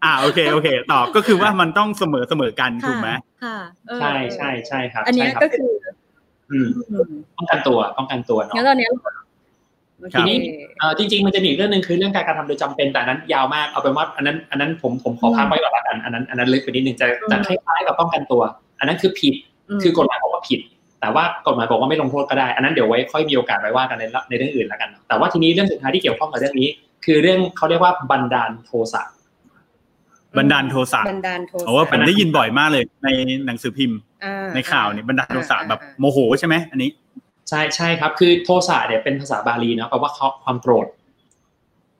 [0.05, 3.11] อ่าโอเคโอเคตอบก็คือว่ามันต้องเสมอเสมอกันถูกไหม
[3.45, 3.57] ค่ะ
[3.89, 5.71] เออใช่ใช่ใช่ครับ อันเนี้ยใช่รับก็คือ
[6.51, 9.15] อืมอืมป้องกันตัวป้องกันตัวเนาะงั้นตอนเนี้ยครับ
[10.13, 10.37] ทีนี้
[10.79, 18.43] เอ่อจริงๆมันจะมีอีกเรื่องหนึ่งคือเรื่องการกระทำโดยจำเป็นแต่อันนั้นยาวมากเอาเป็นว่าอันนั้น อันนั้นผมผมขอพักไว้ก่อนละกันอันนั้นอันนั้นลึกไปนิดนึงจะจะคล้ายๆกับป้องกันตัว
[18.79, 19.35] อันนั้นคือผิด
[19.83, 20.61] คือกฎหมายบอกว่าผิด
[21.05, 26.69] แแต่ว่ากฎหมายบอกว่าไม่ลงโทษก็ได้ อันนั้นเดี๋ยวไว้ค่อยมีโอกาสไปว่ากันในในเรื่องอื่นแล้วกันแต่ว่าทีนี้เรื่องสุดท้ายที่เกี่ยวข้องกับเรื่องนี้
[27.05, 29.03] คือเรื่องเขาเรียกว่าบันดาลโทสะ
[30.39, 33.09] บันดาลโทสะบันดาลโทสะโอ้ผมได้ยินบ่อยมากเลย ใน
[33.47, 36.91] หนังสือพิมพ์อ่ในข่าวเนี่ยบันดาลโทสะอ่าแบบอ่าโมโหใช่ไหมอันนี้
[37.49, 40.11] ใช่ใช่ครับ คือโทสะเนี่ยเป็นภาษาบาลีเนาะแปลว่า
[40.45, 40.87] ความโกรธ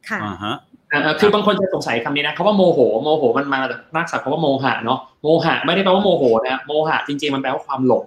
[0.09, 0.57] ค่ะอ่าฮะ
[0.93, 8.05] อ่าคือบางคนจะสงสัยคำนี้นะคำว่าโมโหโมโหมันมาจากรากศัพท์คำว่าโมหะเนาะโมหะไม่ได้แปลว่าโมโหนะโมหะจริงๆมันแปลว่าความหลง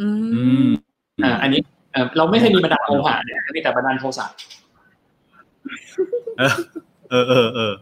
[0.00, 0.68] อือืมม
[1.24, 1.60] อ่าอันนี้
[1.92, 4.26] เอ่อเราไม่เคยมีบันดาลโมหะเนี่ยมีแต่บันดาลโทสะ
[6.38, 6.54] เออ
[7.10, 7.74] เออเออเออ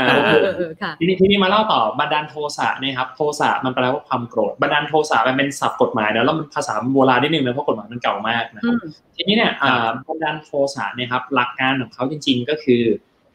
[0.00, 8.84] อ่าเออเออเออค่ะทีนี้ทีนี้มาเล่าต่อบันดาลโทสะเนี่ยครับโทสะมันแปลว่าความโกรธบันดาลโทสะมันเป็นศัพท์กฎหมายนะแล้วมันภาษาโบราณนิดนึงนะเพราะกฎหมายมันเก่ามากนะคอืรับม
[9.16, 12.82] ทีนี้เนี่ยอ่าบันดาลโทสะเนี่ยครับหลักการของเขาจริง ๆ ก็คือ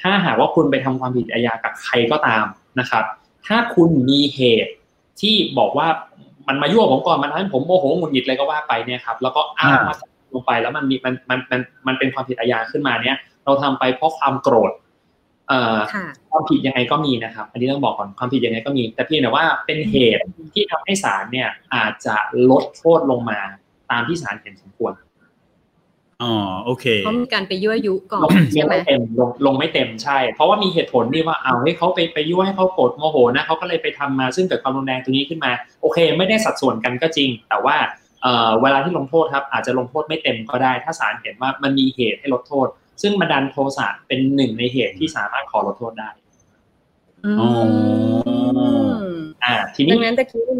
[0.01, 2.45] ถ้าหากว่าคุณไปทำความผิดอาญากับใครก็ตาม
[2.79, 3.03] นะครับ
[3.47, 4.73] ถ้าคุณมีเหตุ
[5.21, 5.87] ที่บอกว่า
[6.47, 9.97] มันมายั่วผมก่อนมันทำให้ผมโมโหหงุดหงิดอะไรก็ว่าไปเนี่ยครับแล้วก็อ้างอ่าว่า
[10.33, 14.71] ลงไปแล้วมันมีมันมันมันมันเป็นความผิดอาญาขึ้นมาเนี่ย เราทำไปเพราะความโกรธ
[15.49, 20.23] เอ่อค่ะความผิดยังไงก็มีนะครับ อันนี้ต้องบอกก่อนความผิดยังไงก็มี แต่เพียงแต่ว่าเป็นเหตุ
[20.53, 22.15] ที่ทำให้ศาลเนี่ย อาจจะ
[22.49, 23.39] ลดโทษลงมา
[23.91, 24.93] ตามที่ศาลเห็นสมควร
[26.21, 26.33] อ๋อ
[26.65, 37.77] โอเคเพราะมีการไปยั่วยุก่อลนงใช่ไหมไม่เต็มลงลงไม่เต็มใช่ เพราะว่ามีเหตุผลที่ว่าเอาให้เขาไปไปยั่วให้เขาโกรธโมโหนะเขาก็เลยไปทำมาซึ่งเกิดความรุนแรงตรงนี้ขึ้นมา โอเค ไม่ได้สัดส่วนกันก็จริง แต่ว่า
[38.21, 42.67] เอ่อเวลาที่ลงโทษครับ อาจจะลงโทษไม่เต็มก็ได้ ถ้าศาลเห็นว่ามันมีเหตุให้ลดโทษ
[43.01, 46.09] ซึ่งบันดาลโทสะเป็นหนึ่งในเหตุที่สามารถขอลดโทษได้
[47.25, 47.47] อือ๋อ
[49.05, 50.55] มอ่า ทีดันี้งนั้นตะกี้อื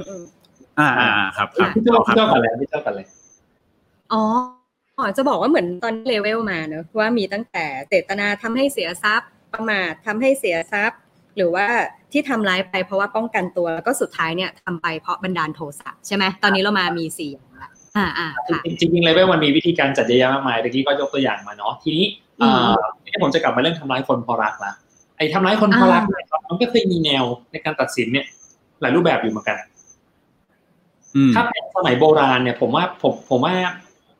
[0.00, 0.22] มอืม
[0.78, 3.06] อ่าอ่าอ่าครับครับพี่เจ้าคพี่รับเจ้ากันเลยพี่เจ้ากันเลย
[4.12, 4.22] อ๋อ
[4.98, 10.98] อ๋อจะบอกว่าเหมือนตอนเลเวลมาเนอะว่ามีตั้งแต่เจตนาทำให้เสียทรัพย์ ประมาททำให้เสียทรัพย์
[11.36, 11.66] หรือว่า
[12.12, 17.30] ที่ทำร้ายไปเพราะว่าป้องกันตัวแล้วก็สุดท้ายเนี่ยทำไปเพราะบันดาลโทสะใช่ไหมตอนนี้เรามามีสี่
[18.64, 22.04] จริงๆเลเวลมันมีวิธีการจัดเยอะแยะมากมายตะกี้ก็ยกตัวอย่างมาเนาะทีนี้
[22.40, 24.72] อืเอ่มอทีนี้ผมจะกลับมาเรื่องทำร้ายคนเพราะรักละ
[25.16, 28.26] ไอ้ทำร้ายคนเพราะรักเนี่ยครับมันก็เคยมีแนวในการตัดสินเนี่ย
[28.80, 29.56] หลายรูปแบบอยู่เหมือนกัน
[31.16, 33.54] อืมถ้าเป็นสมัยโบราณเนี่ย ผมว่าผมผมว่า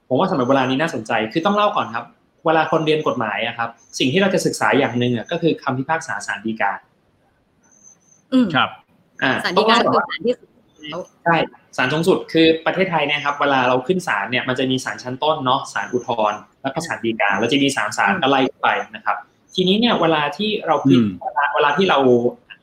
[0.09, 2.05] ผมว่าสมัยโบราณนี้น่าสนใจ คือต้องเล่าก่อนครับ
[2.46, 6.72] เวลาคนเรียนกฎหมายอะครับ สิ่งที่เราจะศึกษาอย่างหนึ่งอะก็คือคำพิพากษาศาลฎีกา
[8.33, 8.70] อืมครับ
[9.22, 10.47] อ่าสารดีกาคือสารที่สุดแล้ว
[11.24, 11.37] ใช่
[11.77, 19.16] ศาลสูงสุดคือประเทศไทยเนี่ยครับเวลาเราขึ้นศาลเนี่ยมันจะมีศาลชั้นต้นเนาะศาลอุทธรณ์แล้วก็ศาลฎีกาแล้วจะมีสามศาลก็ไล่ไปนะครับ
[19.55, 21.98] ทีนี้เนี่ยเวลาที่เราขึ้นอืมเวลาเวลาที่เรา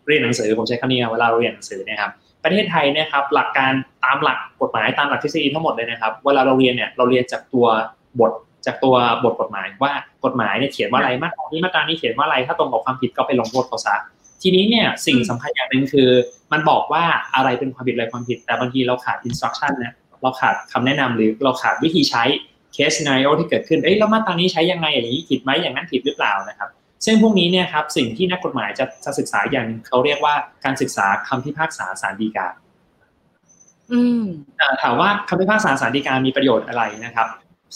[0.07, 2.11] เรียนหนังสือผมใช้คำนี้นะเวลาเราเรียนหนังสือเนะครับ
[2.43, 3.71] ประเทศไทยเนี่ยครับหลักการ
[4.03, 7.65] ตามหลักกฎหมายตามหลักทฤษฎีทั้งหมดเลยนะครับ เวลาเราเรียนเนี่ยเราเรียนจากตัว
[8.19, 8.31] บท
[8.65, 9.93] จากตัวบทกฎหมายว่า
[10.25, 13.95] กฎหมายเนี่ยเขียนว่าอะไรมาตรานี้มาตรานี้เขียนว่าอะไรถ้าตรงกับความผิดก็ไปลงโทษเขาซะ
[14.41, 16.09] ทีนี้เนี่ยสิ่งสำคัญอย่างหนึ่งคือ
[16.55, 17.03] มันบอกว่า
[17.35, 22.23] อะไรเป็นความผิดอะไรความผิด แต่บางทีเราขาด instruction เนี่ยเราขาดคำแนะนำหรือเราขาดวิธีใช้
[22.75, 26.69] case scenario ที่เกิดขึ้นเอ้ยแล้วมาตรานี้ใช้ยังไงอย่างนี้ผิดไหมอย่างนั้นผิดหรือเปล่านะครับ
[27.05, 30.33] ซึ่งพวกนี้เนี่ยครับสิ่งที่นักกฎหมายจะจะศึกษาอย่างหนึ่งเขาเรียกว่า
[30.65, 32.47] การศึกษาคำพิพากษาศาลฎีกา
[33.91, 34.23] อืม
[34.59, 37.27] อ่าถามว่าคำพิพากษาศาลฎีกามีประโยชน์อะไรนะครับ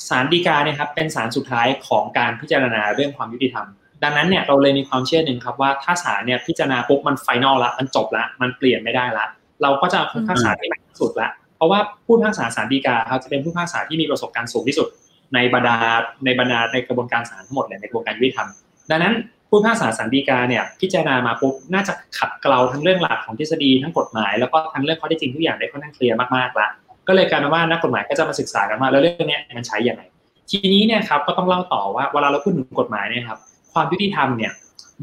[0.10, 3.68] ศาลฎีกาเนี่ยครับเป็นศาลสุดท้ายของการพิจารณาเรื่องความยุติธรรม
[4.04, 9.26] ดังนั้นเนี่ยเราเลยมีความเชื่อหนึ่งครับว่าถ้าศาลเนี่ยพิจารณาปุ๊บมันไฟนอลละมันจบละมันเปลี่ยนไม่ได้ละ
[9.62, 14.88] เราก็จะเอาคำพิพากษาที่มันสุดละเพราะว่าผู้พิพากษาศาลฎีกาครับจะเป็นผู้พิพากษาที่มีประสบการณ์สูงที่สุด
[15.34, 15.78] ในบรรดา
[16.26, 18.48] ในบรรดาในกระบวนการศาลทั้งหมดเลยในกระบวนการยุติธรรม
[18.90, 19.14] ดังนั้น
[19.50, 26.68] ผู้พิพากษาศาลฎีกาเนี่ยพิจารณามาปุ๊บน่าจะขัดเกลาทั้งเรื่องหลักของทฤษฎีทั้งกฎหมายแล้วก็ทั้งเรื่องข้อเท็จจริงทุกอย่างได้ค่อนข้างเคลียร์มากๆละ
[27.08, 30.02] ก็เลยกลายเป็นว่านักกฎหมายก็จะมาศึกษากันว่าแล้วเรื่องนี้มันใช้ยังไง
[30.50, 33.40] ทีนี้เนี่ยครับก็ต้องเล่าต่อว่าเวลาเราพูดถึงกฎหมายเนี่ยครับ
[33.74, 34.52] ความยุติธรรมเนี่ย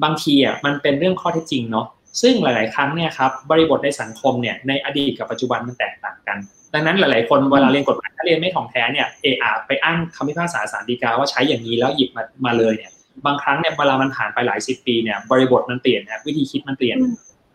[0.02, 1.86] บางทีอะมันเป็นเรื่องข้อเท็จจริงเนาะ
[2.22, 6.38] ซึ่งหลาย ๆ ครั้งเนี่ยครับบริบทในสังคมเนี่ยในอดีตกับปัจจุบันมันแตกต่างกัน
[6.74, 12.92] ดังนั้นหลาย ๆ คนเวลาเรียนกฎหมายถ้าเรียนไม่ถ่องแท้เนี่ยเออาไปอ้างคำพิพากษาศาลฎีกาว่าใช้อย่างนี้แล้วหยิบมามาเลยเนี่ย
[13.26, 16.96] บางครั้งเนี่ยเวลามันผ่านไปหลายสิบปีเนี่ยบริบทมันเปลี่ยนนะวิธีคิดมันเปลี่ยน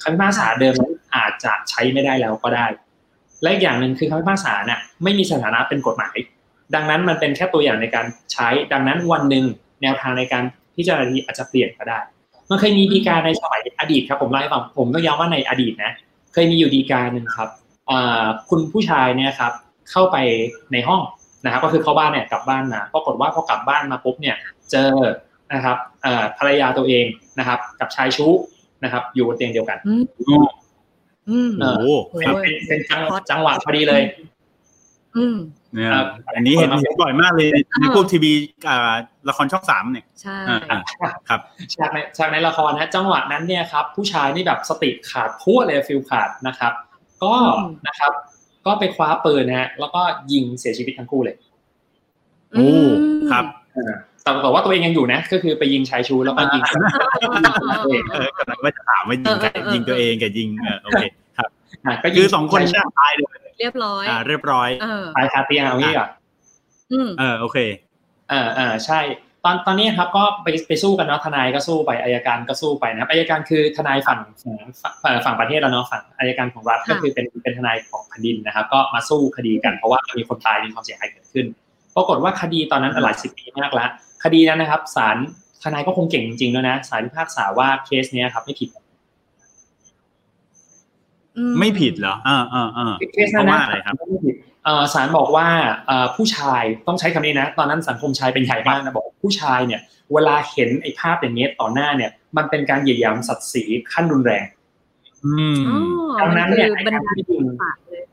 [0.01, 2.65] คำพิพากษาเดิมนั้นอาจจะใช้ไม่ได้แล้วก็ได้
[3.41, 6.15] และอีกอย่างหนึ่งคือคำพิพากษาเนี่ยไม่มีสถานะเป็นกฎหมาย
[6.75, 9.45] ดังนั้นมันเป็นแค่ตัวอย่างในการใช้ ดังนั้นวันหนึ่ง
[9.81, 10.43] แนวทางในการ
[10.75, 11.99] พิจารณานี้อาจจะเปลี่ยนก็ได้
[12.49, 15.91] มันเคยมีดีกาในสมัยอดีตครับผมเล่าให้ฟังผมต้องย้ำว่าในอดีตนะ
[16.33, 17.49] เคยมีอยู่ดีกาหนึ่งครับ
[17.89, 19.53] อ่าคุณผู้ชายเนี่ยครับ
[19.91, 20.17] เข้าไป
[20.73, 21.01] ในห้อง
[21.45, 24.35] นะครับก็คือเข้าบ้านเนี่ยกลับบ้านมาปรากฏว่าพอกลับบ้านมาปุ๊บเนี่ย
[24.71, 24.93] เจอ
[25.53, 27.05] นะครับเอ่อภรรยาตัวเอง
[27.39, 28.33] นะครับ กับชายชู้
[28.83, 30.03] นะครับ อยู่บนเตียงเดียวกันอืม
[31.29, 34.01] อืมโอ้โหโอ้เป็นยเป็นเป็นจังจังหวะพอดีเลย
[35.17, 35.37] อืม
[35.75, 37.47] เนี่ยครับอันนี้เห็นเห็นบ่อยมากเลย
[37.79, 38.31] ในพวกทีวี
[38.67, 38.93] อ่า
[39.29, 41.39] ละครช่องสามเนี่ยใช่อ่าอ่าครับ
[41.73, 46.73] ฉากในฉากในละครนะจังหวะนั้นเนี่ยครับ ผู้ชายนี่แบบสติขาดพั่วเลยฟิลขาดนะครับ
[47.23, 47.33] ก็
[47.87, 48.11] นะครับ
[48.65, 51.35] ก็ไปคว้าปืนนะฮะแล้วก็ยิงเสียชีวิตทั้งคู่เลย
[52.51, 52.69] โอ้
[53.31, 53.45] ครับ
[54.23, 56.61] แต่แต่ว่าตัวเองยังอยู่นะ ก็คือไปยิงชายชูแล้วก็ยิง
[58.11, 61.30] เออกำลังว่าจะถามว่ายิงใครยิงตัวเองกับยิงเออโอเคครับ
[62.03, 66.09] ก็คือสองคนเนี่ยตายเลย เรียบร้อย อ่า เรียบร้อยเออตายคาเตียงเอางี้ก่อน
[66.91, 67.57] อืมเออโอเค
[68.31, 68.99] อ่าอ่าใช่
[69.45, 74.19] ตอนตอนนี้ครับก็ไปไปสู้กันเนาะทนายก็สู้ไปอายการก็สู้ไปนะครับอายการคือทนายฝั่ง
[74.81, 81.45] ฝั่งฝั่งฝั่งประเทศแล้วเนาะฝั่งอายการของรัฐก็คือเป็นเป็นทนายของแผ่นดินนะครับ ก็มาสู้คดีกันเพราะว่ามีคนตายมีความเสียหายเกิดขึ้น
[81.95, 83.89] ปรากฏว่าคดีตอนนั้นหลายสิบปีมากแล้ว
[84.23, 85.17] คดีนั้นนะครับศาล
[85.63, 88.69] ทนายก็คงเก่งจริงๆแล้วนะศาลพิพากษาว่าเคสเนี้ยครับไม่ผิด
[91.59, 95.47] ไม่ผิดเหรออ่าอ่าอ่าเคสนั้นนะเพราะว่าอะไรครับไม่ผิดเอ่อศาลบอกว่า
[95.87, 99.81] เอ่อผู้ชายต้องใช้คำนี้นะ ตอนนั้นสังคมชายเป็นใหญ่มากนะบอกผู้ชายเนี่ย
[100.13, 103.63] เวลาเห็นไอ้ภาพอย่างเงี้ยต่อหน้าเนี่ย มันเป็นการเหยียดหยามศักดิ์ศรี
[103.93, 104.45] ขั้นรุนแรง
[105.25, 105.77] อืมอ๋อ
[106.19, 108.03] ดังนั้นเนี่ยมัคือบรรดาไอ้การที่ยิงปากเลย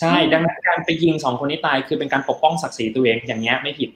[0.00, 3.90] ใช่ ดังนั้นการไปยิงสองคนนี้ตายคือเป็นการปกป้องศักดิ์ศรีตัวเองอย่างเงี้ยไม่ผิด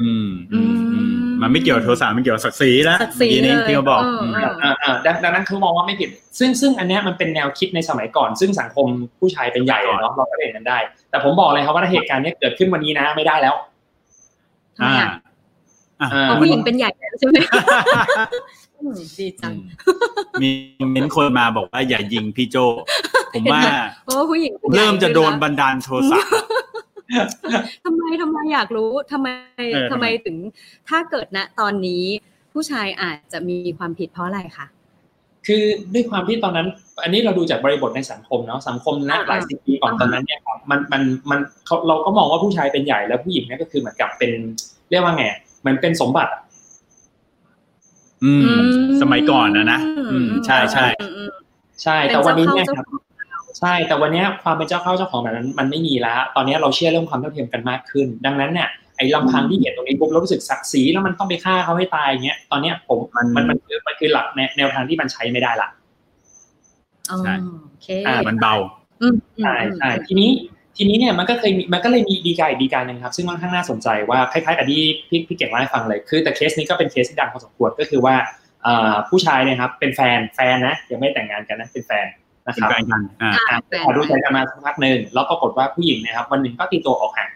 [0.00, 8.86] อืมอืมอืมมันไม่เกี่ยวกับโทรศัพท์มันเกี่ยวกับศักดิ์ศรีแล้วศักดิ์ศรีทีนี้เลยที่เขาบอกเออมเอออ่าอ่าดังดังนั้นเขามองว่าไม่ผิด ซึ่งซึ่งอันเนี้ยมันเป็นแนวคิดในสมัยก่อน ซึ่งสังคม
[9.20, 10.78] ผู้ชายเป็นใหญ่อะเนาะเราก็เห็นกันได้
[11.10, 13.54] แต่ผมบอกเลยครับว่าถ้าเหตุการณ์เนี้ยเกิดขึ้นวันนี้นะไม่ได้แล้ว
[14.76, 15.08] ทำไมอ่า
[16.00, 17.36] อะอ่าเพราะผู้หญิงเป็นใหญ่แล้วใช่ไหม
[18.80, 19.54] อืมดีจัง
[20.42, 20.50] มี
[20.92, 22.56] เม้นคนมาบอกว่าอย่ายิงพี่โจ
[23.34, 23.60] ผมว่า
[24.04, 26.18] เพราะว่าผู้หญิงป็นใหญ่เริ่มจะโดนขึ้บันดาลโทสะ
[27.84, 29.28] ทำไมทำไมอยากรู้ทำไม
[29.74, 30.36] เออทำทำไมไมถึง
[30.88, 32.04] ถ้าเกิดณตอนนี้
[32.52, 34.66] ผู้ชายอาจจะมีความผิดเพราะอะไรคะ
[35.46, 35.62] คือ
[35.94, 36.68] ด้วยความที่ตอนนั้น
[37.02, 44.30] อันนี้เราดูจากบริบทในสังคมเนาะสังคมนะอ่าหลายสิบปีก่อนตอนนั้นเนี่ยครับมันมันมันเขาเราก็มองว่าผู้ชายเป็นใหญ่แล้วผู้หญิงเนี่ยก็คือเหมือนกับเป็น
[44.90, 45.24] เรียกว่าไง
[45.60, 46.42] เหมือนเป็นสมบัติอะ
[48.24, 48.62] อืมอืม
[49.02, 49.80] สมัยก่อนนะนะ
[50.12, 51.30] อืมใช่ใช่อืมอืม
[51.82, 53.03] ใช่เป็นแต่วันนี้เนี่ยเจ้าคเข้ารับ
[53.58, 65.68] ใช่แต่วันเนี้ยความเป็นเจ้าเข้าเจ้าของแบบนั้นมันไม่มีแล้ว ตอนนี้เราเชื่อเรื่องความเท่าเทียมกันมากขึ้น ดังนั้นเนี่ยไอ้ลำพังที่เห็นตรงนี้ปุ๊บเรารู้สึกศักดิ์ศรีแล้วมันต้องไปฆ่าเขาให้ตายอย่างเงี้ยตอนเนี้ยผมมันมันมันคือมันคือหลักแนวแนวทางที่มันใช้ไม่ได้ละ
[67.10, 67.34] อ๋อใช่
[67.70, 68.54] โอเคอ่ามันเบา
[69.02, 70.30] อืมอืมใช่อืมใช่ทีนี้
[70.76, 78.14] ทีนี้เนี่ยมันก็เคยมีมันก็เลยมีดีกาอีกดีกาหนึ่งครับ ซึ่งค่อนข้างน่าสนใจว่าคล้ายๆกับที่พี่พี่เก่งเล่าให้ฟังเลยคือ แต่เคสนี้ก็เป็นเคสที่ดังพอสมควรก็คือว่า
[78.66, 82.06] อ่าผู้ชายเนี่ยครับเป็นแฟนแฟนนะยังไม่แต่งงานกันนะเป็นแฟน
[82.46, 87.30] นะเป็คนรับแฟนกันอ่าอ่าอะแฟนพอดูใจกันมาสักพักหนึ่งแล้วปรากฏว่าผู้หญิงเนะครับ วันหนึ่งก็ตีตัวออกห่าง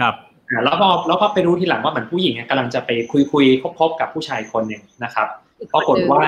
[0.00, 0.14] ครับ
[0.50, 5.26] อะแล้วก็แล้วก็ไปรู้ทีหลังว่าเหมือนผู้หญิงเนี่ยกำลังจะไปคุยคุยคบคบกับผู้ชายคนหนึ่งนะครับ
[5.74, 6.22] ปรากฏว่า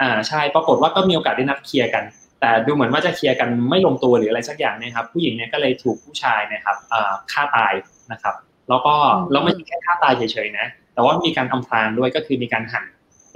[0.00, 2.04] อ่าใช่ปรากฏว่าก็มีโอกาสได้นัดเคลียร์กัน
[2.40, 7.72] แต่ดูเหมือนว่าจะเคลียร์กันไม่ลงตัวหรืออะไรสักอย่างเนะครับ ผู้หญิงเนี่ยก็เลยถูกผู้ชายเนะครับอ่าฆ่าตาย
[8.12, 8.34] นะครับ
[8.68, 12.84] แล้วก็อืมแล้วไม่ใช่แค่ฆ่าตายเฉยๆนะ แต่ว่ามีการอำพรางด้วยก็คือมีการหั่น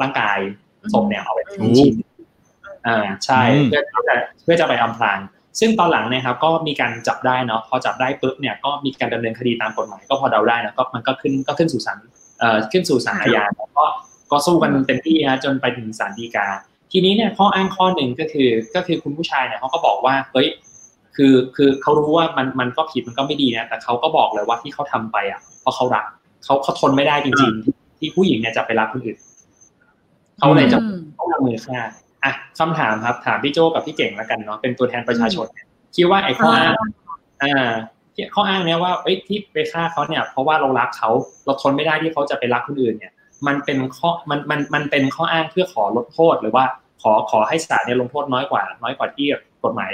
[0.01, 0.39] ร่างกาย
[0.93, 2.14] ศพเนี่ยเอาไปเป็นชิ้นๆ
[2.87, 5.19] อ่าใช่อืมเพื่อเพื่อจะเพื่อจะไปอำพราง
[5.61, 11.99] ซึ่งตอนหลังเนี่ยครับก็มีการจับได้เนาะพอจับได้ปุ๊บเนี่ยก็มีการดำเนินคดีตามกฎหมายก็พอเดาได้นะก็มันก็ขึ้นก็ขึ้นสู่ศาล
[12.39, 13.85] เอ่อขึ้นสู่ศาลอาญาแล้วก็
[14.31, 16.47] ก็สู้กันเต็มที่ฮะจนไปถึงศาลฎีกา
[16.93, 20.49] ทีนี้เนี่ยข้ออ้างข้อหนึ่งก็คือก็คือคุณผู้ชายเนี่ยเขาก็บอกว่าเฮ้ย
[21.17, 26.07] คือคือเขารู้ว่ามันมันก็ผิดมันก็ไม่ดีนะแต่เขาก็บอกเลยว่าที่เขาทำไปอะเพราะเขารัก
[26.45, 29.19] เขาเขาทนไม่ได้จริง ๆ ที่ที่ผู้หญิงเนี่ยจะไปรักคนอื่น
[30.39, 31.81] เขาเลยจะอืมต้องลงมือฆ่า
[32.25, 36.75] อะคำถามครับถามพี่โจกับพี่เก่งแล้วกันเนาะเป็นตัวแทนประชาชนเนี่ยคิดว่าไอ้ข้ออ้าง
[37.43, 37.73] อ่า
[38.15, 41.11] ที่ข้ออ้างเนี้ยว่าเอ้ยที่ไปฆ่าเขาเนี่ย เพราะว่าเรารักเขา
[41.45, 43.13] เราทนไม่ได้ที่เขาจะไปรักคนอื่นเนี่ย
[43.47, 46.65] มันเป็นข้อมันมันมันเป็นข้ออ้างเพื่อขอลดโทษหรือว่า
[47.03, 49.27] ขอขอให้ศาลเนี่ยลงโทษน้อยกว่า น้อยกว่าที่
[49.65, 49.93] กฎหมาย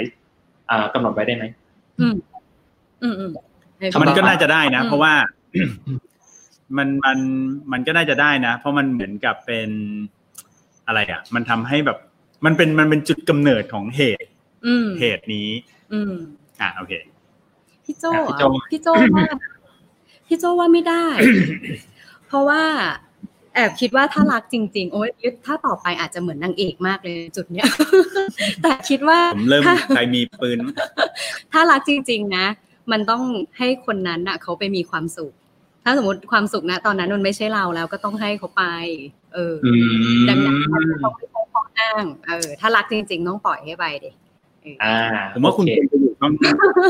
[0.69, 1.45] อ่ากำหนดไว้ได้ไหม
[1.99, 2.15] อืม
[3.03, 3.31] อืมอืม
[3.77, 5.13] ให้ทำมันต่อก็น่าจะได้นะอืมเพราะว่า
[6.77, 7.19] มันมัน
[7.71, 9.69] มันก็น่าจะได้นะ เพราะมันเหมือนกับเป็น
[10.87, 11.97] อะไรอะ มันทำให้แบบ
[12.45, 14.29] มันเป็นมันเป็นจุดกำเนิดของเหตุ
[14.65, 15.49] อืมเหตุนี้
[15.93, 16.13] อืม
[16.61, 16.93] อะโอเค
[17.85, 19.25] พี่โจอะพี่โจ้อะพี่โจว่า
[20.27, 21.05] พี่โจว่าไม่ได้
[22.27, 22.63] เพราะว่า
[23.55, 25.09] แอบคิดว่าถ้ารักจริง ๆ โอ้ย
[25.45, 27.67] ถ้าต่อไปอาจจะเหมือนนางเอกมากเลยจุดเนี้ย
[28.61, 30.59] แต่คิดว่าผมเริ่มถ้าใครมีปืน
[31.51, 32.45] ถ้ารักจริง ๆ นะ
[32.91, 33.23] มันต้อง
[33.57, 35.33] ให้คนนั้นน่ะ เขาไปมีความสุข
[35.83, 38.63] ถ้าสมมติความสุขนะ ตอนนั้นมันไม่ใช่เราแล้วก็ต้องให้เขาไป
[39.33, 39.67] เอออ
[40.29, 41.41] ดังนั้นมันจะต้องไม่ใช่
[41.81, 44.15] ข้ออ้างเออถ้ารักจริง ๆ ต้องปล่อยให้ไปเด็ก
[44.83, 44.97] อ่า
[45.33, 46.31] ผมว่าคุณโอควรจะอยู่ช่อง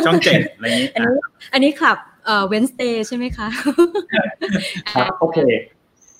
[0.06, 1.16] ช่องเจ็ดอะไรอย่างนี้ อันนี้
[1.54, 3.48] อันนี้ขับเอ่อเวนสเตย์ใช่ไหมคะ
[4.94, 5.40] ครับโอเค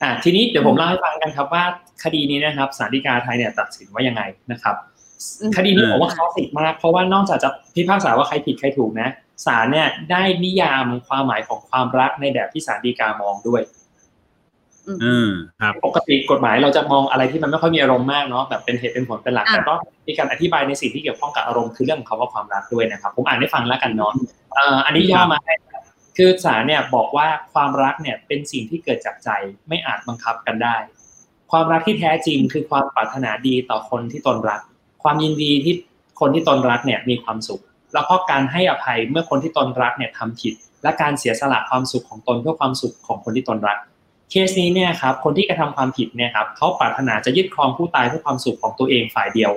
[0.02, 1.64] อ่าทีนี้เดี๋ยวผมเล่าให้ฟังกันครับว่า
[2.04, 4.76] คดีนี้นะครับศาลฎีกาไทยเนี่ยตัดสินว่ายังไงนะครับ
[5.42, 9.10] อืมคดีนี้ผมว่าคลาสสิกมาก เพราะว่านอกจากจะพิพากษาว่าใครผิดใครถูกนะ
[9.46, 13.62] ศาลเนี่ยได้นิยามความหมายของความรักในแบบที่ศาลฎีกามองด้วย
[14.88, 15.30] อืม
[15.62, 19.74] ครับปกติกฎหมายเราจะมองอะไรที่มันไม่ค่อยมีอารมณ์มากเนาะแบบเป็นเหตุเป็นผลเป็นหลักอะแต่ก็
[20.08, 24.14] มีการอธิบายในสิ่งที่เกี่ยวข้องกับอารมณ์คือเรื่องของคำว่าความรักด้วยนะครับ ผมอ่านให้ฟังแล้วกันเนาะ
[24.56, 25.84] เอ่ออันนี้ย่อมาให้ครับ
[26.18, 29.30] คือศาลเนี่ยบอกว่าความรักเนี่ยเป็นสิ่งที่เกิดจากใจ
[29.68, 30.78] ไม่อาจบังคับกันได้
[31.52, 34.62] ความรักที่แท้จริงคือความปรารถนาดีต่อคนที่ตนรัก
[35.04, 35.76] ความยินดีที่
[36.20, 37.62] คนที่ตนรักเนี่ยมีความสุข
[37.94, 43.78] แล้วก็การให้อภัยเมื่อคนที่ตนรักเนี่ยทำผิด และการเสียสละความสุขของตนเพื่อความสุขของคนที่ตนรัก
[44.32, 49.52] เคสนี้เนี่ยครับคนที่กระทำความผิดเนี่ยครับเขาปรารถนาจะยึดครองผู้ตายเพื่อความสุขของตัวเองฝ่ายเดียว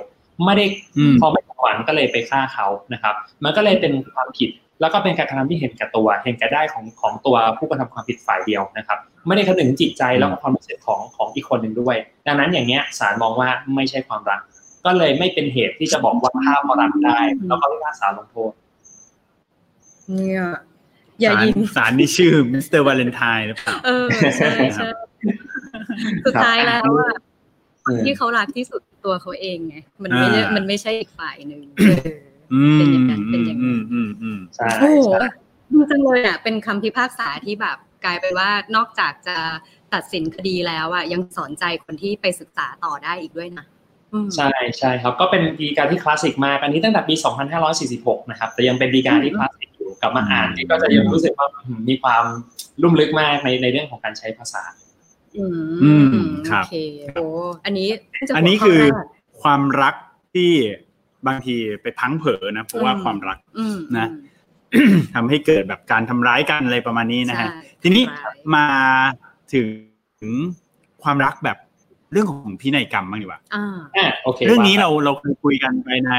[0.45, 0.65] ไม่ได้
[0.97, 4.49] อืมพอไม่หวังก็เลยไปฆ่าเขานะครับ มันก็เลยเป็นความผิด
[4.81, 11.95] แล้วก็เป็นการกระทำที่เห็นแก่ตัว เห็นแก่ได้ของของตัวผู้กระทำความผิดฝ่ายเดียวนะครับ ไม่ได้คำนึงถึงจิตใจแล้วก็ความรู้สึกของของอีกคนหนึ่งด้วย
[12.27, 14.39] ดังนั้นอย่างเงี้ยศาลมองว่าไม่ใช่ความรัก
[14.85, 18.51] ก็เลยไม่เป็นเหตุที่จะบอกว่าฆ่าเพราะรักได้ แล้วก็พิพากษาลงโทษ
[20.13, 20.43] เนี่ย
[21.21, 24.05] อย่ายิงสารนี่ชื่อ Mister Valentine หรือเปล่าเออ
[24.37, 24.87] ใช่ใช่
[26.25, 27.13] สุดท้ายแล้วอะ
[28.05, 31.61] ที่เขารักที่สุดตัวเขาเองไงมันไม่ได้อ่ามัมันไม่ใช่อีกฝ่ายหนึ่ง
[32.53, 35.27] อืมเป็นอย่างนั้นเป็นอย่างนั้นอืมอืมอืมใช่โอ้โหใช่
[35.71, 39.37] ดีจังเลยอะเป็นคำพิพากษาที่แบบกลายเป็นว่านอกจากจะ
[39.93, 43.65] ตัดสินคดีแล้วอะยังสอนใจคนที่ไปศึกษาต่อได้อีกด้วยนะ
[44.13, 47.15] อืมใช่ใช่ครับก็เป็นดีการที่คลาสสิกมากอันนี้ตั้งแต่ปี
[47.73, 52.23] 2546 นะครับ แต่ยังเป็นดีการที่คลาสสิกอยู่ กลับมาอ่านที่ก็จะยังรู้สึกว่าอืมมีความ
[52.81, 54.63] ลุ่มลึกมากในในเรื่องของการใช้ภาษา
[55.37, 55.45] อื
[55.83, 56.77] อืมมครับโอเค
[57.15, 57.25] โอ้
[57.65, 59.07] อันนี้เพิ่งจะอันนี้หัวข้คือแรก
[59.41, 59.95] ความรัก
[60.33, 60.51] ที่
[61.27, 64.07] บางทีไปพลังเผลอนะเพราะว่าอืมความรักอืมนะ
[65.15, 68.65] ทำให้เกิดแบบการทำร้ายกันอะไรประมาณนี้นะฮะใช่ทีนี้ใช่มา
[69.53, 69.61] ถึ
[70.29, 70.31] ง
[71.03, 71.57] ความรักแบบ
[72.11, 76.11] เรื่องของพินัยกรรมบ้างดีกว่าอ่าอ่าโอเคเรื่องนี้ว่เราเราเคยคุยกันไปใน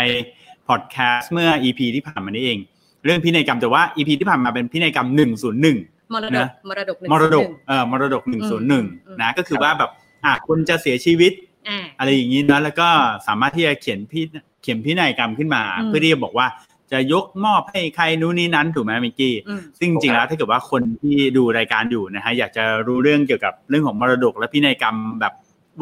[0.68, 2.58] พอดแคสต์เมื่อ EP ที่ผ่านมานี้เอง
[3.06, 5.76] เรื่องพินัยกรรมแต่ว่า EP ที่ผ่านมาเป็นพินัยกรรมหนึ่งศูนย์หนึ่ง
[6.14, 9.90] มรดนะกมรดกหนึ่งมรดกหนึ่งเอ่อมรดกหนึ่งศูนย์หนึ่งอืมนะก็คือว่าแบบ
[10.24, 11.32] อะคุณจะเสียชีวิต
[11.68, 12.88] อ่าอะไรอย่างนี้นะแล้วก็
[13.26, 14.20] สามารถที่จะเขียนพิ
[14.62, 16.46] เขียนพินัยกรรมขึ้นมาอืมเพื่อที่จะบอกว่า
[16.92, 25.32] จะยกมอบให้ใครนู้นนี่นั้นถูกไหมมิกกี้อืมซึ่งจริงๆแล้วถ้าเกิดว่าคนที่ดูรายการอยู่นะฮะอยากจะรู้เรื่องเกี่ยวกับเรื่องของมรดกและพินัยกรรมแบบ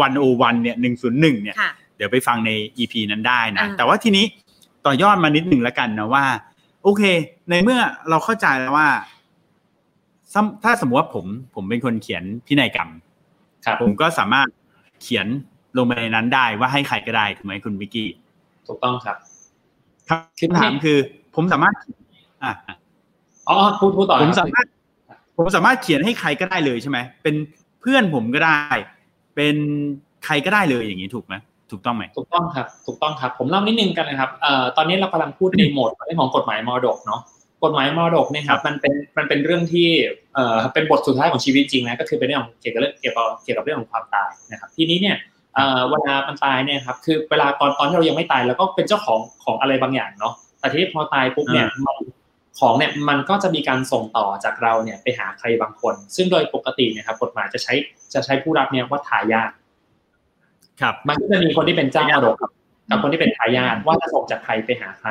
[0.00, 4.24] วันโอวันเนี่ยหนึ่งศูนย์หนึ่งเนี่ยค่ะเดี๋ยวไปฟังใน EP นั้นได้นะอ่าแต่ว่าทีนี้
[4.86, 6.24] ต่อยอดมานิดหนึ่งแล้วกันนะว่า
[6.84, 7.02] โอเค
[7.50, 8.88] ในเมื่อเราเข้าใจแล้วว่า
[10.32, 12.88] ซ้ำถ้าสมมติว่าผม ผมเป็นคนเขียนพินัยกรรม
[13.64, 14.48] ครับผมก็สามารถ
[15.02, 15.26] เขียน
[15.76, 18.08] ลงไปในนั้นได้ว่าให้ใครก็ได้ถูกไหมคุณวิกกี้
[18.66, 19.16] ถูกต้องครับ
[20.08, 20.98] ครับคำถามคือ
[21.34, 21.74] ผมสามารถ
[22.44, 22.74] อะอะ
[23.48, 24.66] อ๋อพูดพูดต่อผมครับสามารถ
[25.36, 27.34] ผมสามารถเขียนให้ใครก็ได้เลยใช่ไหมเป็น
[27.80, 28.58] เพื่อนผมก็ได้
[29.36, 29.56] เป็น
[30.24, 31.34] ใครก็ได้เลยอย่างนี้ถูกไหม
[31.74, 37.20] ถูกต้องไหมถูกต้องครับถูกต้องครับ ผมเล่านิดนึงกันนะครับเอ่อตอนนี้เรากำลังพูดในโหมดเรื่องของกฎหมายมรดกเนาะ
[37.64, 39.88] กฎหมายมรดกเนี่ยครับมันเป็นมันเป็นเรื่องที่
[40.34, 45.16] เอ่อเป็นบทสุดท้ายของชีวิตจริงนะก็คือเป็นเรื่องของเกี่ยวกับเรื่องเกี่ยวกับเกี่ยวกับเรื่องของความตายนะครับ ทีนี้เนี่ย
[45.54, 51.96] เอ่อเวลามันตายเนี่ยครับคือเวลาตอนตอนที่เรายังไม่ตายเราก็เป็นเจ้าของของอะไรบางอย่างเนาะแต่ทีนี้พอตายปุ๊บเนี่ยมัน
[52.60, 57.74] ของเนี่ยมันก็จะมีการส่งต่อจากเราเนี่ยไปหาใครบางคน ซึ่งโดยปกติเนะครับกฎหมายจะใช้
[58.14, 59.50] จะใช้ผู้รับเนี่ยว่าทายาท
[60.80, 62.36] ครับมันก็จะมีคนที่เป็นเจ้ามรดก
[62.90, 65.10] กับคนที่เป็นทายาทว่าจะส่งจากใครไปหาใคร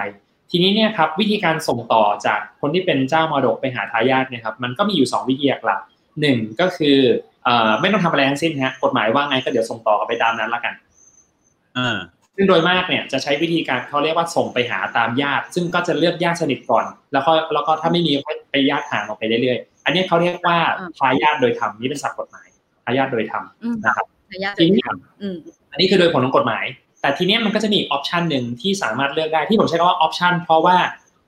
[0.51, 6.97] ทีนี้เนี่ยครับวิธีการส่งต่อจากคนที่เป็นเจ้ามรดกไปหาทายาทเนี่ยครับมันก็มีอยู่สองวิธีหลักๆหนึ่งก็คือ
[7.43, 10.73] เอ่อไม่ต้องทำอะไรทั้งสิ้นฮะกฎหมายว่าไงก็เดี๋ยวส่งต่อกันไปตามนั้นละกัน
[11.77, 11.97] อ่า
[12.35, 22.47] ซึ่งโดยมากเนี่ยจะใช้วิธีการเขาเรียกว่าส่งไปหาตามญาติ ซึ่งก็จะเลือกญาติสนิทก่อน แล้วก็แล้วก็ถ้าไม่มีก็ไปญาติห่างออกไปเรื่อยๆอันนี้เขาเรียกว่าอ่าทายาทโดยธรรมนี่เป็นศัพท์กฎหมาย
[22.85, 24.12] ทายาทโดยธรรมอืมนะครับทา
[24.43, 24.81] ยาททีนี้
[25.21, 25.35] อืม
[25.71, 26.65] อันนี้คือโดยผลของกฎหมาย
[27.01, 30.77] แต่ทีเนี้ยมันก็จะมี option หนึ่งที่สามารถเลือกได้ที่ผมใช้คำว่า option เพราะว่า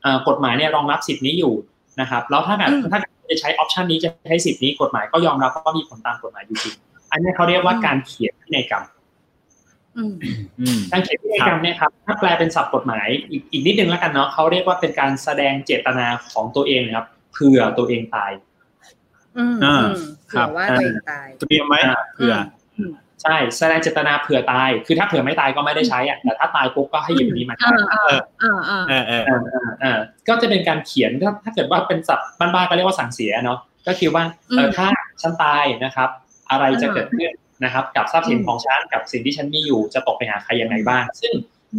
[0.01, 1.53] เอ่อกฎหมายเนี่ยรองรับสิทธิ์นี้อยู่
[2.01, 6.75] นะครับแล้วถ้าเกิดอืมถ้าเกิดจะใช้ option นี้จะใช้สิทธิ์นี้กฎหมายก็ยอมรับว่ามีผลตามกฎหมายอยู่จริง
[7.11, 8.83] อันนี้เขาเรียกว่าการเขียนพินัยกรรม
[9.97, 10.13] อืม
[10.59, 18.31] อืมการเขียนพินัยกรรมเนี่ยครับถ้าแปลเป็นศัพท์กฎหมายอีกอีกนิดนึงแล้วกันเนาะเขาเรียกว่าเป็นการแสดงเจตนาของตัวเองนะครับเผื่อตัวเองตาย
[19.37, 19.95] อืมอ่าอืม
[20.31, 22.33] ครัเผื่บอว่าตัวเองตายเตรียมไว้อ่าเผื่อ
[23.23, 34.87] ใช่แสดงเจตนาเผื่อตาย คือถ้าเผื่อไม่ตายก็ไม่ได้ใช้อะแต่ถ้าตายปุ๊บก็ให้หยิบอันนี้มาใช้อ่าอ่าอ่าอ่าเออเอออ่าอ่าอ่าก็จะเป็นการเขียนถ้าถ้าเกิดว่าเป็นศัพท์บ้านๆก็เรียกว่าสั่งเสียเนาะก็คือว่าเอออืมถ้า
[35.21, 36.09] ฉันตายนะครับ
[36.51, 37.31] อะไรจะอ่าเกิดขึ้น
[37.63, 41.33] นะครับ กับทรัพย์สินอืมของฉันกับสิ่งที่ฉันมีอยู่จะตกไปหาใครยังไงบ้าง ซึ่ง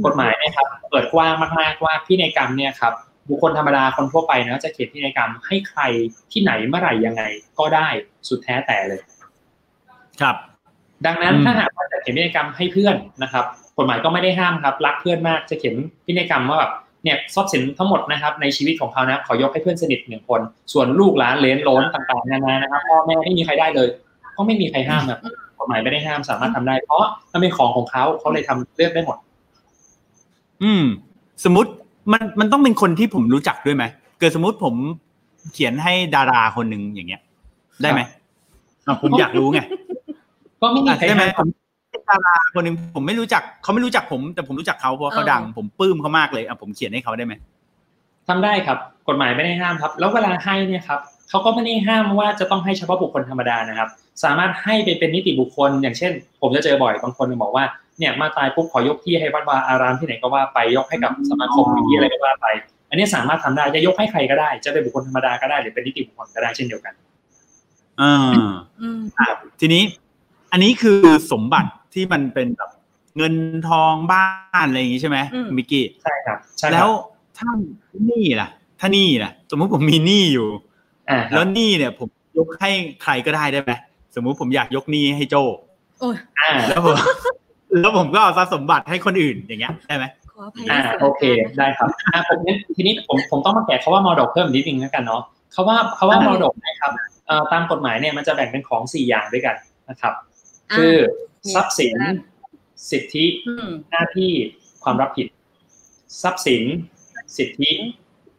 [0.04, 2.92] กฎหมายเนะครับเปิดกว้างมากๆว่าพินัยกรรมเนี่ยครับ
[3.28, 5.80] บุคคลธรรมดาคนทั่วไปนะจะเขียนพินัยกรรมให้ใคร
[6.32, 7.22] ที่ไหนเมื่อไหร่ยังไง
[7.58, 7.88] ก็ได้
[8.28, 9.00] สุดแท้แต่เลย
[10.20, 10.36] ครับ
[11.06, 13.44] ดังนั้นอืมถ้าหากว่าจะเขียนพินัยกรรมให้เพื่อนนะครับ
[13.76, 16.72] กฎหมายก็ไม่ได้ห้ามครับ รักเพื่อนมากจะเขียนพินัยกรรมว่าแบบ
[17.04, 20.40] เนี่ยทรัพย์สินทั้งหมดนะครับ ในชีวิตของเขานะขอยกให้เพื่อนสนิทหนึ่งคน
[20.72, 23.88] ส่วนลูกหลานเหลนโหลนต่างๆนานานะครับพ่อแม่ไม่มีใครได้เลย
[24.36, 25.18] ก็ไม่มีใครห้ามครับ
[25.58, 29.16] กฎหมายไม่ได้ห้ามสามารถทำได้ เพราะมันเป็นของของเขาเขาเลยทำเลือกได้หมด
[30.62, 30.84] อืม
[31.44, 31.70] สมมติ
[32.12, 33.84] มันมันต้องเป็นคนที่ผมรู้จักด้วยไหม
[34.18, 34.74] เกิดสมมติผม
[35.52, 37.20] เขียนให้ดาราคนหนึ่งอย่างเงี้ย
[37.82, 38.00] ได้ไหม
[38.86, 39.60] อะผมอยากรู้ไง
[40.60, 41.48] ก็ไม่มีใครได้ไหมห้าม
[41.96, 47.34] ผมดาราคนหนึ่งผมไม่รู้จักเขาไม่รู้จักผม แต่ผมรู้จักเขาเพราะเขาดัง ผมปลื้มเขามากเลยอะผมเขียนให้เขาได้ไหม
[48.28, 53.88] ทำได้ครับ กฎหมายไม่ได้ห้ามครับ แล้วเวลาให้เนี่ยครับเขาก็ไม่ได้ห้ามว่าจะต้องให้เฉพาะบุคคลธรรมดานะครับ
[54.24, 57.64] สามารถให้ไปเป็นนิติบุคคล อย่างเช่น ผมจะเจอบ่อยบางคนบอกว่า
[57.98, 62.46] เนี่ยมาตายปุ๊บขอยกที่ให้วัดวาอารามที่ไหนก็ว่าไปยกให้กับสมาคมที่อะไรก็ว่าไป
[62.90, 66.94] อันนี้สามารถทำได้จะยกให้ใครก็ได้ จะเป็นบุคคลธรรมดาก็ได้หรือเป็นนิติบุคคลก็ได้เช่นเดียวกัน
[68.00, 68.14] อ่า
[68.80, 69.00] อืม
[69.60, 69.82] ทีนี้
[70.52, 70.98] อันนี้คือ
[71.32, 72.70] สมบัติที่มันเป็นแบบ
[73.16, 73.34] เงิน
[73.68, 74.26] ทองบ้า
[74.62, 75.18] นอะไรอย่างงี้ใช่ไหม
[75.56, 76.88] มิกกี้ใช่ครับใช่ครับแล้ว
[77.38, 77.50] ถ้า
[78.06, 78.48] หนี้ล่ะ
[78.80, 80.48] ถ้าหนี้ล่ะ สมมุติผมมีหนี้อยู่
[81.10, 82.70] อ่าคแล้รัวบหนี้เนี่ย ผมยกให้
[83.02, 83.72] ใครก็ได้ได้ไหม
[84.14, 85.36] สมมุติผมอยากยกหนี้ให้โจ
[86.00, 86.96] โอ้ยอ่าแล้วผม
[87.80, 91.22] แล้วผมก็เอาทรัพย์สมบัติให้คนอื่นอย่างเงี้ยได้ไหมขออภัยอ่าโอเค
[91.58, 96.92] ได้ครับอ่าผมงั้นทีนี้ผมผมต้องมาแกะเขาว่ามรดกเพิ่มนิดนึงแล้วกันเนาะเขาว่าเขาว่ามรดกนะครับ
[97.26, 99.56] เอ่อตามกฎหมายเนี่ยมันจะแบ่งเป็นของสี่อย่างด้วยกัน
[99.90, 100.12] นะครับ
[100.74, 100.94] คือ
[101.54, 101.96] ทรัพย์สิน
[102.90, 104.30] สิทธิอืมหน้าที่
[104.84, 105.26] ความรับผิด
[106.22, 106.62] ทรัพย์สิน
[107.36, 107.70] สิทธิ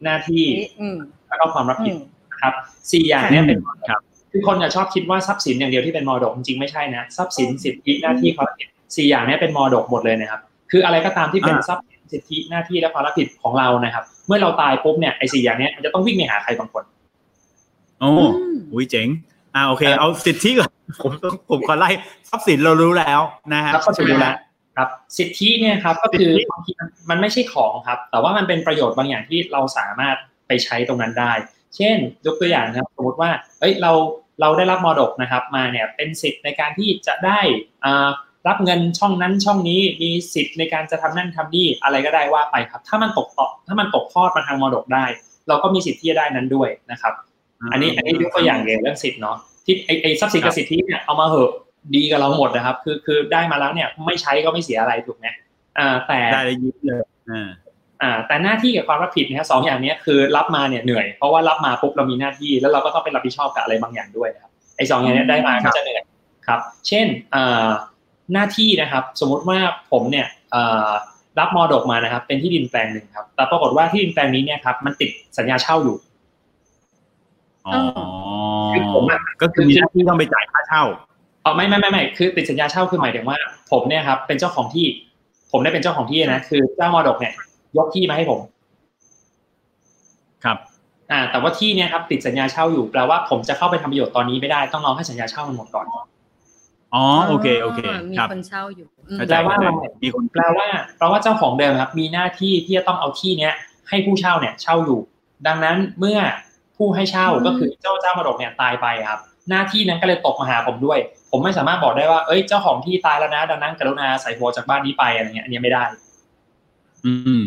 [0.03, 0.45] หน้าที่
[0.79, 1.99] อืมแล้วก็ความรับอืผิดม
[2.31, 2.53] นะครับ
[2.91, 3.59] สี่อย่างเนี้เป็น
[3.89, 16.83] ครับคือคนจะชอบคิดว่าทรัพย์สินอย่างเดียวที่เป็นมรดกจริงๆไม่ใช่นะทรัพย์สินสิทธิหน้าที่ความรับผิดสี่อย่างเนี้เป็นมรดกหมดเลยนะครับ คืออะไรก็ตามที่เป็นอ่าทรัพย์สินสิทธิหน้าที่และความรับผิดของเรานะครับ เมื่อเราตายปุ๊บเนี่ยไอ้สี่อย่างเนี้ยมันจะต้องวิ่งไปหาใครบางคน
[17.99, 19.07] โอ้อืมอุ้ยเจ๋ง
[19.57, 20.71] อ่าโอเคครับเอาสิทธิก่อน
[21.03, 21.89] ผมต้องผมขอไล่
[22.29, 23.21] ทรัพย์สินเรารู้แล้ว
[23.53, 24.35] นะฮะครับก็จะรู้แล้ว
[24.77, 30.15] ครับสิทธิเนี่ยครับก็คือสิทธิบางทีมันมันไม่ใช่ของครับ แต่ว่ามันเป็นประโยชน์บางอย่างที่เราสามารถ
[30.47, 31.31] ไปใช้ตรงนั้นได้
[31.75, 33.91] เช่น ยกตัวอย่างนะครับสมมติว่าเอ้ยเรา
[34.41, 37.39] เราได้รับมรดกนะครับ มาเนี่ยเป็นสิทธิ์ในการที่จะได้
[37.85, 38.09] อ่า
[38.47, 45.05] รับเงินช่องนั้นช่องนี้มีสิทธิ์ในการจะทำนั่นทำนี่อะไรก็ได้ว่าไปครับ ถ้ามันตกต่อถ้ามันตกทอดมาทางมรดกได้
[45.47, 47.13] เราก็มีสิทธิ์ที่จะได้นั้นด้วยนะครับ
[47.71, 51.51] อันนี้อันนี้ยกตัวอย่างเรื่องสิทธิ์เนาะที่ไอไอทรัพย์สินกับสิทธิเนี่ยเอามาเหอะ
[51.95, 55.27] ดีกับเราหมดนะครับ คือคือได้มาแล้วเนี่ยไม่ใช้ก็ไม่เสียอะไรถูกไหม
[55.79, 57.47] อ่า แต่ได้เลยยิบเลยอ่า
[58.01, 66.03] อ่าแต่หน้าที่กับความรับผิดเนี่ยสองอย่างเนี้ยคือรับมาเนี่ยเหนื่อยเพราะว่ารับมาปุ๊บเรามีหน้าที่แล้วเราก็ต้องไปรับผิดชอบกับอะไรบางอย่างด้วยนะครับไอสองอย่างเนี้ยได้มาก็จะเหนื่อย
[66.47, 67.69] ครับ เช่นอ่า
[68.33, 69.59] หน้าที่นะครับ สมมุติว่า
[69.91, 70.89] ผมเนี่ยอ่า
[71.39, 75.97] รับมรดกมานะครับ เป็นที่ดินแปลงหนึ่งครับ แต่ปรากฏว่าที่ดินแปลงนี้เนี่ยครับมันติดสัญญาเช่าอยู่
[77.67, 77.81] อ๋อ
[78.73, 80.83] คือผมอะก็คือมีหน้าที่ต้องไปจ่ายค่าเช่า
[81.43, 83.37] อ๋อไม่ไม่ไม่ไม่คือติดสัญญาเช่าคือหมายถึงว่า
[83.71, 84.85] ผมเนี่ยครับ เป็นเจ้าของที่
[85.51, 87.33] ผมได้เป็นเจ้าของที่นะคือเจ้ามรดกเนี่ย
[87.77, 88.39] ยกที่มาให้ผม
[90.43, 90.57] ครับ
[91.11, 95.85] อ่า แต่ว่าที่เนี่ยครับ ติดสัญญาเช่าอยู่แปลว่าผมจะเข้าไปทำประโยชน์ตอนนี้ไม่ได้ต้องรอให้สัญญาเช่ามันหมดก่อน
[96.93, 97.79] อ๋อโอเคโอเค
[98.11, 103.53] มีครับคนเช่าอยู่อืมเข้าใจแปลว่าเข้าใจมีคนแปลว่าแปลว่าเจ้าของเดิมครับ มีหน้าที่ที่จะต้องเอาที่เนี้ย
[103.89, 104.99] ให้ผู้เช่าเนี่ย เช่าอยู่
[105.47, 106.17] ดังนั้นเมื่อ
[106.77, 110.99] ผู้ให้เช่าก็คือเจ้าเจ้ามรดกเนี่ยตายไปครับ หน้าที่นั้นก็เลยตกมาหาผมด้วย
[111.31, 115.83] ผมไม่สามารถบอกได้ว่าเอ้ยเจ้าของที่ตายแล้วนะดังนั้นกรุณาใส่หัวจากบ้านนี้ไปอะไรเงี้ยอันนี้ไม่ได้
[117.05, 117.43] อืม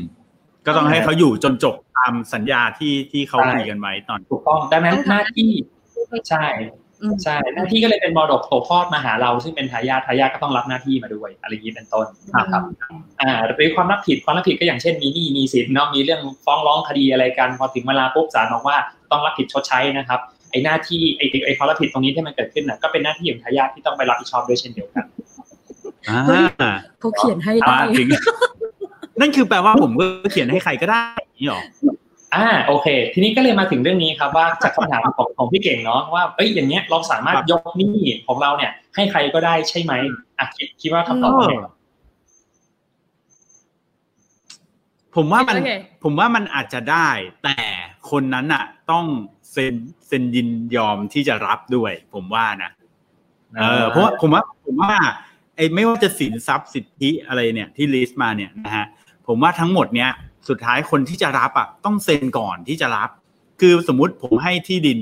[0.67, 5.51] ก็ต้องให้เขาอยู่จนจบตามสัญญาที่ที่เขาคุยกันไว้ตอนถูกต้องดังนั้นหน้าที่
[6.29, 6.90] ใช่อืม
[7.25, 12.07] ใช่หน้าที่ก็เลยเป็นมรดกตกทอดมาหาเรา ซึ่งเป็นทายาททายาทก็ต้องรับหน้าที่มาด้วยอะไรอย่างนี้เป็นต้น
[12.39, 12.63] นะครับ
[13.21, 18.77] อ่าหรือความรับผิดความรับผิดก็อย่างเช่นมีหนี้มีสินเนาะมีเรื่องฟ้องร้องคดีอะไรกันพอถึงเวลาปุ๊บศาลบอกว่า
[19.11, 25.05] ต้องรับผิดชดใช้นะครับไอ้หน้าที่ไอ้ไอ้ไอ้ความรับผิดตรงนี้ที่มันเกิดขึ้นน่ะก็เป็นหน้าที่ของทายาทที่ต้องไปรับผิดชอบด้วยเช่นเดียวกัน
[26.09, 26.45] อ่าเฮ้ย
[27.01, 28.09] เขาเขียนให้ได้อ่าถึง
[29.21, 31.61] นั่นคือแปลว่าผมก็เขียนให้ใครก็ได้อย่างนี่หรอ
[32.35, 39.93] อ่าโอเค ทีนี้ก็เลยมาถึงเรื่องนี้ครับว่าจากคำถามของของพี่เก่งเนาะว่าเอ้ยอย่างเงี้ยเราสามารถครับยกหนี้ของเราเนี่ย ให้ใครก็ได้ใช่ไหม
[40.39, 41.73] อะคิดคิดว่าคำตอบเป็นไงครับ
[45.17, 47.09] ผมว่ามันคิดว่าไงผมว่ามันอาจจะได้
[47.45, 47.59] แต่
[48.11, 49.07] คนนั้นอะ ต้อง
[49.53, 49.75] เซ็น
[50.07, 52.71] เซ็นยินยอมที่จะรับด้วย ผมว่านะ
[53.57, 54.95] เออเพราะว่าผมว่าผมว่า
[55.57, 58.87] ไอ้ไม่ว่าจะสินทรัพย์สิทธิอะไรเนี่ยที่ลิสต์มาเนี่ยนะฮะ
[59.27, 60.11] ผมว่าทั้งหมดเนี้ย
[60.51, 63.11] สุดท้ายคนที่จะรับอะต้องเซ็นก่อนที่จะรับ
[63.61, 64.99] คือสมมุติผมให้ที่ดิน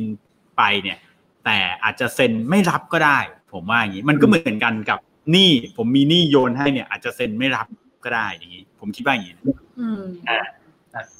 [0.57, 0.99] ไปเนี่ย
[1.45, 3.19] แต่อาจจะเซ็นไม่รับก็ได้
[3.53, 4.99] ผมว่าอย่างนี้มันก็เหมือนกันกับ
[5.33, 7.67] หนี้ผมมีหนี้โยนให้เนี่ย อาจจะเซ็นไม่รับ
[8.05, 9.35] ก็ได้อย่างนี้ ผมคิดว่าอย่างนี้
[9.81, 10.41] อืมอะ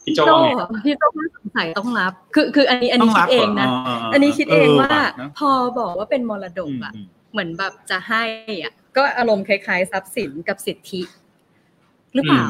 [0.05, 0.51] พี่โจโจว่าไง
[0.85, 3.69] พี่โจไม่สงสัยต้องรับ คือคืออันนี้อันนี้คิดเองนะ
[4.13, 4.99] อันนี้คิดเองว่า
[5.39, 6.93] พอบอกว่าเป็นมรดกอะ
[7.33, 8.25] เหมือนแบบจะให้
[8.63, 11.03] อะ ก็อารมณ์คล้ายๆ ทรัพย์สินกับสิทธิ
[12.15, 12.45] หรือเปล่า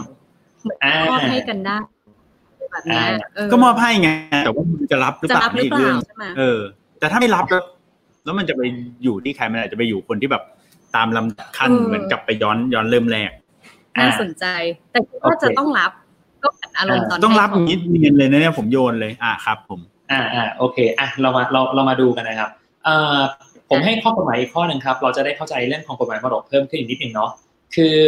[0.68, 1.76] เหมือนอ่ามอบให้กันได้
[2.72, 3.04] แบบเนี้ย
[3.34, 4.10] เก็มอบให้ไง
[4.44, 6.60] แต่ว่ามันจะรับหรือจะเปล่ารับหรือนี่เปเรื่ล่าองใช่ไหมเออ
[6.98, 7.62] แต่ถ้าไม่รับแล้ว
[8.24, 8.62] แล้วมันจะไป
[9.04, 10.42] อยู่ที่ใครมันอาจจะไปอยู่คนที่แบบ
[10.96, 13.30] ตามลำดับขั้นเออเหมือนกลับไปย้อนย้อนเริ่มแรก
[14.00, 14.44] น่าสนใจ
[14.92, 15.00] แต่
[15.30, 15.90] ก็จะต้องรับ
[16.42, 19.80] ก็เหมือนอารมณ์ตอนต้องรับให้อย่างนี้เนียนเลยนะเนี่ยผมโยนเลย อ่าครับ ผม
[20.12, 22.50] อ่าอ่าโอเคอะเรามาเราเรามาดูกันนะครับ
[22.84, 23.18] เอ่อ
[23.70, 27.30] ผมให้ข้อกฎหมายอีกข้อหนึ่งครับ เราจะได้เข้าใจเรื่องของกฎหมายมรดกเพิ่มขึ้นอีกนิดหนึ่งเนาะ
[27.74, 27.98] คือ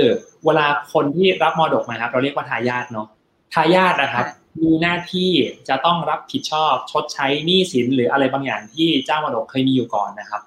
[0.44, 3.08] เวลาคนที่รับมรดกมาครับ เราเรียกว่าทายาทเนาะ
[3.54, 4.26] ทายาทนะครับ
[4.62, 5.30] มีหน้าที่
[5.68, 10.42] จะต้องรับผิดชอบชดใช้หนี้สินหรืออะไรบางอย่างที่เจ้ามรดกเคยมีอยู่ก่อนนะครับ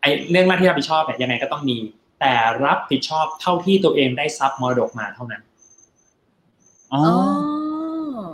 [0.00, 1.76] ไอ้เรื่องหน้าที่รับผิดชอบเนี่ยยังไงก็ต้องมี
[2.20, 2.34] แต่
[2.64, 5.42] รับผิดชอบเท่าที่ตัวเองได้ทรัพย์มรดกมาเท่านั้น
[6.92, 7.02] อ๋อ
[8.16, 8.28] อ๋อ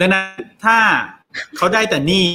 [0.00, 0.24] ดังนั้น
[0.64, 0.76] ถ้า
[1.56, 2.26] เขาได้แต่หนี่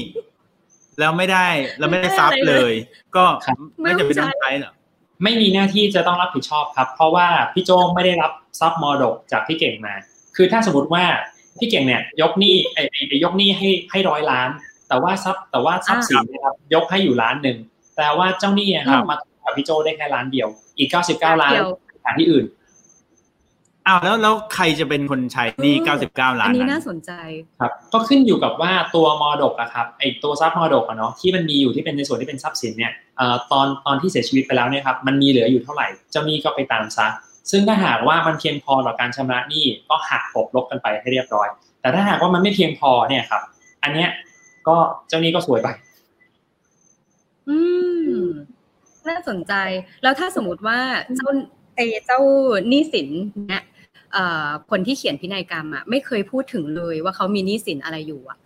[0.99, 1.47] แล้วไม่ได้
[1.79, 2.73] แล้วไม่ได้ทรัพย์เลย
[3.15, 4.71] ก็ครับไม่จะเป็นต้องใช้เหรอ
[5.23, 9.93] ไม่มีหน้าที่จะต้องรับผิดชอบครับ เพราะว่าพี่โจไม่ได้รับทรัพย์มรดกจากพี่เก่งมา
[10.35, 11.03] คือถ้าสมมติว่า
[11.59, 14.49] พี่เก่งเนี่ยยกหนี้ไอ้ไอ้ไอ้ยกหนี้ให้ให้ร้อยล้าน
[14.87, 17.57] แต่ว่าทรัพย์แต่ว่าทรัพย์สินนะครับยกให้อยู่ล้านหนึ่ง
[17.97, 21.67] แต่ว่าเจ้าหนี้อะครับมากับพี่โจได้แค่ล้านเดียว อีกเก้าสิบเก้าล้านเดียว
[22.03, 22.45] หาที่อื่น
[23.89, 27.11] อ้าวแล้วแล้วใครจะเป็นคนใช้หนี่เออเก้าสิบเก้าล้าอันนนี้นั้นน่าสนใจ
[27.59, 37.07] ครับ ก็ขึ้นอยู่กับว่าตัวมรดกอะครับไอตัวทรัพย์มรดกอะเนาะที่มันมีอยู่ที่เป็นในส่วนที่เป็นทรัพย์สินเนี่ยเอ่อตอนตอนที่เสียชีวิตไปแล้วเนี่ยครับมันมีเหลืออยู่เท่าไหร่ เจ้าหนี้ก็ไปตามซะ
[37.51, 41.47] ซึ่งถ้าหากว่ามันเพียงพอต่อการชำระหนี้ก็หักกบลบกันไปให้เรียบร้อย
[41.81, 43.41] แต่ถ้าหากว่ามันไม่เพียงพอเนี่ยครับ
[43.83, 44.09] อันเนี้ย
[44.67, 44.75] ก็
[45.07, 45.67] เจ้าหนี้ก็สวยไป
[47.49, 47.57] อื
[48.11, 48.13] ม
[49.09, 49.53] น่าสนใจ
[50.03, 50.79] แล้วถ้าสมมติว่า
[51.15, 51.29] เจ้า
[51.75, 52.19] ไอเจ้า
[52.69, 53.09] หนี้สิน
[53.47, 53.68] เนี่ยเอ่อ
[54.69, 58.39] คนที่เขียนพินัยกรรมอะไม่เคยพูดถึงเลยว่าเขามีหนี้สินอะไรอยู่อะ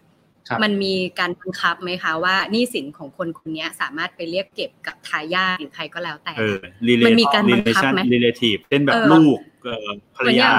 [0.48, 6.58] ครับมันมีการบังคับไหมคะว่าหนี้สินของคนคนเนี้ยสามารถไปเรียกเก็บกับทายาทหรือใครก็แล้วแต่เออ
[6.88, 10.50] relation มันมีการบังคับไหม relative เช่นแบบเออลูกเอ่อภรรยา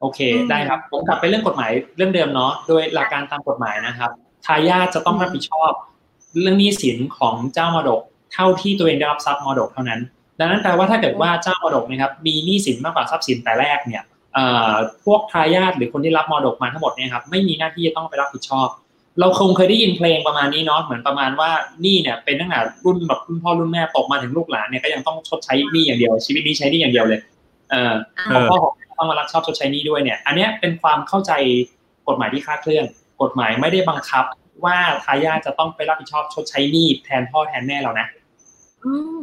[0.00, 4.10] โอเคอืมได้ครับ ผมกลับไปเรื่องกฎหมายเรื่องเดิมเนาะโดยหลักการตามกฎหมายนะครับ
[4.46, 5.72] ทายาทจะต้องรับผิดชอบ
[6.40, 8.00] เรื่องหนี้สินของเจ้ามรดก
[8.32, 10.00] เท่าที่ตัวเองได้รับทรัพย์มรดกเท่านั้น
[10.38, 14.02] ดังนั้นแปลว่าถ้าเกิดว่าเจ้ามรดกนะครับมีหนี้สินมากกว่าทรัพย์สินแต่แรกเนี่ย
[14.34, 14.72] เอ่อ
[15.04, 18.68] พวกทายาทหรือคนที่รับมรดกมาทั้งหมดเนี่ยครับไม่มีหน้าที่จะต้องไปรับผิดชอบ
[19.20, 21.50] เราคงเคยได้ยินเพลงประมาณนี้เนาะเหมือนประมาณว่า
[21.82, 27.20] หนี้เนี่ยเป็นตั้งแต่รุ่นแบบรุ่นพ่อรุ่นแม่ตกมาถึงลูกหลานเนี่ยก็ยังต้องชดใช้หนี้อย่างเดียว ชีวิตนี้ใช้หนี้อย่างเดียวเลย
[27.70, 27.94] เออ
[28.26, 31.32] เออพ่อของต้องมารับชอบชดใช้หนี้ด้วยเนี่ยอันเนี้ยเป็นความเข้าใจ
[32.08, 32.84] กฎหมายที่คลาดเคลื่อน
[33.22, 34.24] กฎหมายไม่ได้บังคับ
[34.64, 38.06] ว่าทายาทจะต้องไปรับผิดชอบชดใช้หนี้แทนพ่อแทนแม่เรานะ
[38.84, 39.20] อืม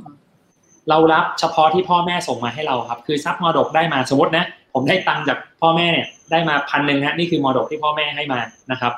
[0.89, 8.39] เรารับเฉพาะที่พ่อแม่ส่งมาให้เราครับ คือทรัพย์มรดกได้มาสมมตินะ ผมได้ตังค์จากพ่อแม่เนี่ยได้มาพันหนึ่งฮะนี่คือมรดกที่พ่อแม่ให้มา
[8.71, 8.93] นะครับ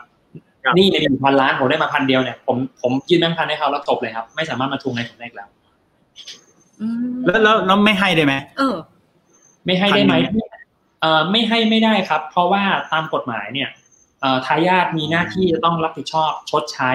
[0.63, 5.49] ครับหนี่ในหนึ่งพันล้านผมได้มาพันเดียวเนี่ยผมผมยื่นแบงค์พันให้เขาแล้วจบเลยครับ ไม่สามารถมาทวงเงินผมได้อีกแล้ว
[6.81, 8.75] อืมแล้วแล้วแล้วไม่ให้ได้ไหมเออ
[9.65, 10.49] ไม่ให้ได้ไหมพันหนึ่ง
[11.01, 12.63] เอ่อไม่ให้ไม่ได้ครับ เพราะว่า
[12.93, 13.69] ตามกฎหมายเนี่ย
[14.21, 16.91] เอ่อทายาทมีหน้าที่จะต้องรับผิดชอบชดใช้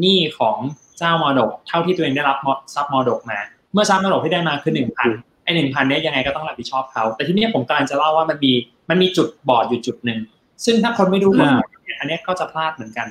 [0.00, 0.56] หนี้ของ
[0.98, 3.38] เจ้ามรดก เท่าที่ตัวเองได้รับมรทรัพย์มรดกมา
[3.72, 5.08] เมื่อทรัพย์มรดกที่ได้มาคือหนึ่งพัน
[5.44, 8.52] ไอ้หนึ่งพันเนี้ยยังไงก็ต้องรับผิดชอบเขา แต่ที่นี้ผมกำลังจะเล่าว่ามันมี
[8.90, 10.18] มันมีจุดบอดอยู่จุดหนึ่ง
[10.64, 13.06] ซึ่งถ้าคนไม่รู้กฎหมายเนี่ยอันเนี้ยก็จะพลาดเหมือนกัน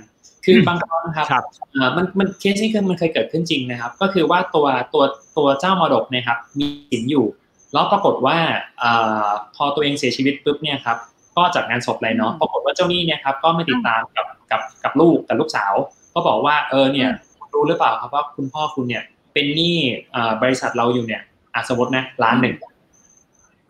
[0.46, 5.04] คือบางครั้งครับครับเอ่อมันมันเคสนี้คือมันเคยเกิดขึ้นจริงนะครับ ก็คือว่าตัวตัว
[5.38, 7.26] ตัวเจ้ามรดกเนะครับ มีสินอยู่
[7.74, 8.38] แล้วปรากฏว่า
[8.80, 8.92] เอ่
[9.26, 10.98] อพอตัวเองเสียชีวิตปุ๊บเนี่ยครับ
[11.38, 15.74] ก็จัดงานศพเลยเนาะอืมปรากฏว่าเจ้าหนี้เนี่ยครับก็ไม่ติดตามกับกับกับลูกกับลูกสาว
[16.14, 17.10] ก็บอกว่าเออเนี่ย
[17.54, 19.04] รู้หรือเปล่าครับว่าคุณพ่อคุณเนี่ย
[19.34, 19.78] เป็นหนี้
[20.12, 21.22] เอ่อบริษัทเราอยู่เนี่ย
[21.54, 22.56] อะสมมตินะล้านหนึ่ง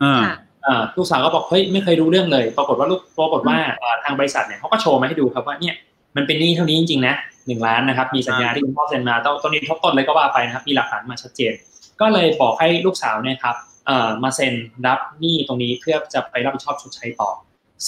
[0.02, 0.34] อ่าค่ะ
[0.66, 5.74] อ่าลูกสาวก็บอกเฮ้ยไม่เคยรู้เรื่องเลย ปรากฏว่าลูกปรากฏว่าเอ่อทางบริษัทเนี่ยเขาก็โชว์มาให้ดูครับว่าเนี่ย
[6.16, 7.14] มันเป็นหนี้เท่านี้จริงๆนะ
[7.46, 11.52] หนึ่งล้านนะครับ มีสัญญาที่คุณพ่อเซ็นมาต้องต้นนี้ทบต้นเลยก็ว่าไปนะครับ มีหลักฐานมาชัดเจน
[12.00, 13.56] ก็เลยบอกให้ลูกสาวเนี่ยครับ
[13.86, 14.54] เอ่อมาเซ็น
[14.86, 17.30] รับหนี้ตรงนี้เพื่อจะไปรับผิดชอบชดใช้ต่อ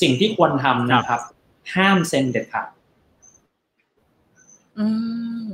[0.00, 1.20] สิ่งที่ควรทำนะครับ
[1.74, 2.68] ห้ามเซ็นเด็ดขาด
[4.78, 4.86] อื
[5.48, 5.50] ม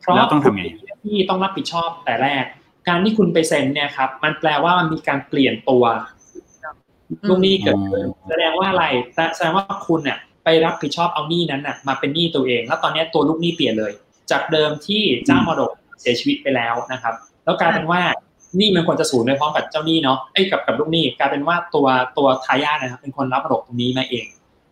[0.00, 2.44] เพราะแล้วต้องทำไงคุณ ที่ต้องรับผิดชอบแต่แรก
[2.88, 5.84] การที่คุณไปเซ็นเนี่ยครับ มันแปลว่ามันมีการเปลี่ยนตัว
[7.28, 8.84] ลูกหนี้เกิดขึ้นอ๋อแสดงว่าอะไร
[9.14, 13.92] แต่แสดงว่าคุณเนี่ยไปรับผิดชอบเอาหนี้นั้นน่ะมาเป็นหนี้ตัวเอง แล้วตอนนี้ตัวลูกหนี้เปลี่ยนเลย
[14.30, 18.00] จากเดิมที่เจ้ามรดกเสียชีวิตไปแล้วนะครับ แล้วกลายเป็นว่า
[18.56, 21.86] หนี้มันควรจะสูญไปพร้อมกับเจ้าหนี้เนาะไอ้ยกับกับลูกหนี้กลายเป็นว่าตัว
[22.18, 24.26] ตัวทายาทนะครับเป็นคนรับมรดกตรงนี้มาเอง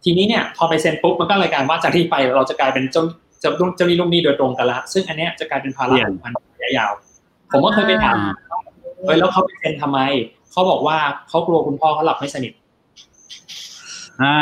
[0.04, 3.04] ทีนี้เนี่ยพอไปเซ็นปุ๊บมันก็เลยกลายว่าจากที่ไปเราจะกลายเป็นเจ้า
[3.44, 6.92] เจ้าเจ้าหนี้ลูกหนี้โดยตรงกันละ ซึ่งอันเนี้ยจะกลายเป็นภาระของพันระยะยาว
[7.50, 8.16] ผมก็เคยไปถาม
[9.04, 9.98] เฮ้ยแล้วเขาไปเซ็นทำไม
[10.52, 12.52] เขาบอกว่าเขากลัวคุณพ่อเขาหลับไม่สนิท
[14.22, 14.38] อ่า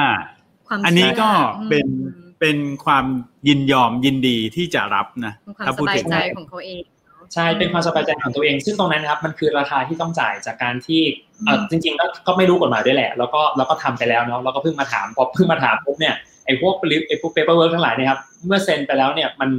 [0.69, 3.05] ความอันนี้ก็ชื่อเป็นอืมเป็นความ
[3.49, 6.83] ยินยอมยินดีที่จะรับนะเป็นความถ้าสพูดบายถึงใจของเขาเอง
[7.35, 11.03] ใช่เป็นความสบายใจของตัวเอง ซึ่งตรงนั้นนะครับมันคือราคาที่ต้องจ่ายจากการที่
[11.45, 16.15] เออจริงๆก็ก็ไม่รู้กฎหมายด้วยแหละ แล้วก็แล้วก็ทำไปแล้วเนาะแล้วก็เพิ่งมาถามพอเพิ่งมาถามปุ๊บเนี่ย
[16.45, 19.51] ไอ้พวกลิฟไอ้พวก paperwork ทั้งหลายเนี่ยครับเมื่อเซ็นไปแล้วเนี่ยมัน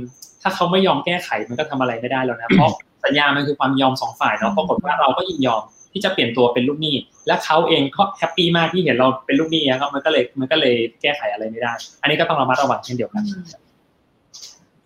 [0.42, 2.72] ถ้าเขาไม่ยอมแก้ไขมันก็ทำอะไรไม่ได้แล้วนะเพราะ
[3.04, 5.62] สัญญามันคือความยอมสองฝ่ายเนาะปรากฏว่าเราก็ยินยอม
[5.94, 6.96] ที่จะเปลี่ยนตัวเป็นลูกหนี้
[7.28, 13.24] และเขาเองก็แฮปปี้มากที่เห็นเราเป็นลูกหนี้ครับมันก็เลยมันก็เลยแก้ไขอะไรไม่ได้ อันนี้ก็ต้องระมัดระวังเช่นเดียวกัน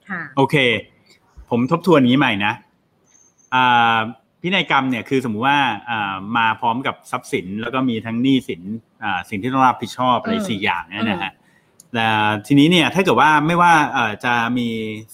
[0.10, 0.56] ค่ะโอเค
[1.50, 2.54] ผมทบทวนนี้ใหม่นะ
[3.54, 3.98] อ่า
[4.42, 8.62] พินัยกรรมเนี่ยคือสมมุติว่าอ่ามาพร้อมกับทรัพย์สิน แล้วก็มีทั้งหนี้สิน
[9.04, 11.37] อ่าสิ่งที่ต้องรับผิดชอบอะไรอืมสี่อย่างเนี่ยนะฮะแต่
[12.48, 14.68] ทีนี้เนี่ยถ้าเกิดว่าไม่ว่าเอ่อจะมี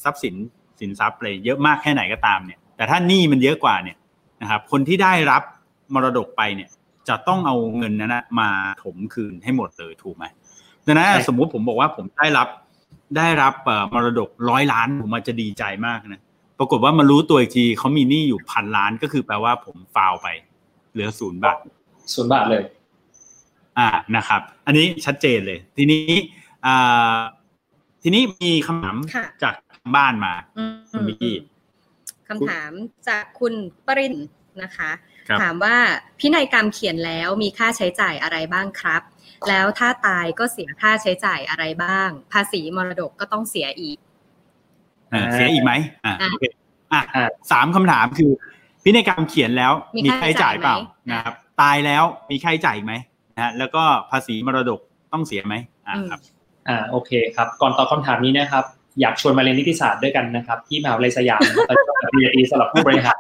[0.04, 0.36] ทรัพย์สิน
[0.80, 3.98] สินทรัพย์อะไรเยอะมากแค่ไหนก็ตามเนี่ย แต่ถ้าหนี้มันเยอะกว่าเนี่ย
[4.42, 5.44] นะครับ คนที่ได้รับ
[5.94, 6.70] มรดกไปเนี่ย
[7.08, 8.50] จะต้องเอาเงินนั้นนะมา
[8.84, 10.26] ถมคืนให้หมดเลยถูกไหม
[10.86, 12.48] ดังนั้นใช่สมมุติผมบอกว่าผมได้รับ
[13.18, 16.22] ได้รับเอ่อมรดกร้อยล้านผมอาจจะดีใจมากนะ
[16.60, 20.28] ปรากฏว่ามารู้ตัวอีกทีเขามีหนี้อยู่พันล้านก็คือแปลว่าผมฟาวไป
[20.92, 21.58] เหลือศูนย์บาท
[22.14, 22.64] ศูนย์บาทเลย
[23.80, 26.43] อ่านะครับ อันนี้ชัดเจนเลย ทีนี้อ่า
[28.02, 31.36] ทีนี้มีคำถามค่ะจากทางบ้านมาอืมคุณมิกกี้
[32.28, 32.72] คำถาม
[33.08, 33.54] จากคุณ
[33.86, 34.16] ปริน
[34.64, 34.92] นะคะ
[35.28, 35.76] ครับถามว่า
[36.20, 39.02] พินัยกรรมเขียนแล้วมีค่าใช้จ่ายอะไรบ้างครับ
[39.50, 43.98] แล้วถ้าตายก็เสียค่าใช้จ่ายอะไรบ้าง ภาษีมรดกก็ต้องเสียอีก
[45.14, 45.72] อ่าเสียอีกไหม
[46.06, 46.46] อ่าอะโอเค
[46.94, 48.32] อะอ่าสามคำถามคือ
[48.84, 52.94] พินัยกรรมเขียนแล้วมีมีค่าค่าใช้จ่ายเปล่าใช้จ่ายไหมนะครับ ตายแล้วมีค่าใช้จ่ายอีกไหม
[53.36, 54.80] นะฮะแล้วก็ภาษีมรดก
[55.14, 55.56] ต้องเสียไหม
[55.88, 56.20] อ่าครับ
[56.68, 58.66] อ่าโอเคครับ ก่อนตอบคำถามนี้นะครับ
[59.02, 63.18] อยากชวนมาเรียนนิติศาสตร์ด้วยกันนะครับ ที่มหาวิทยาลัยสยามตอนนี้ก็ปริญญาตรีสำหรับผู้บริหาร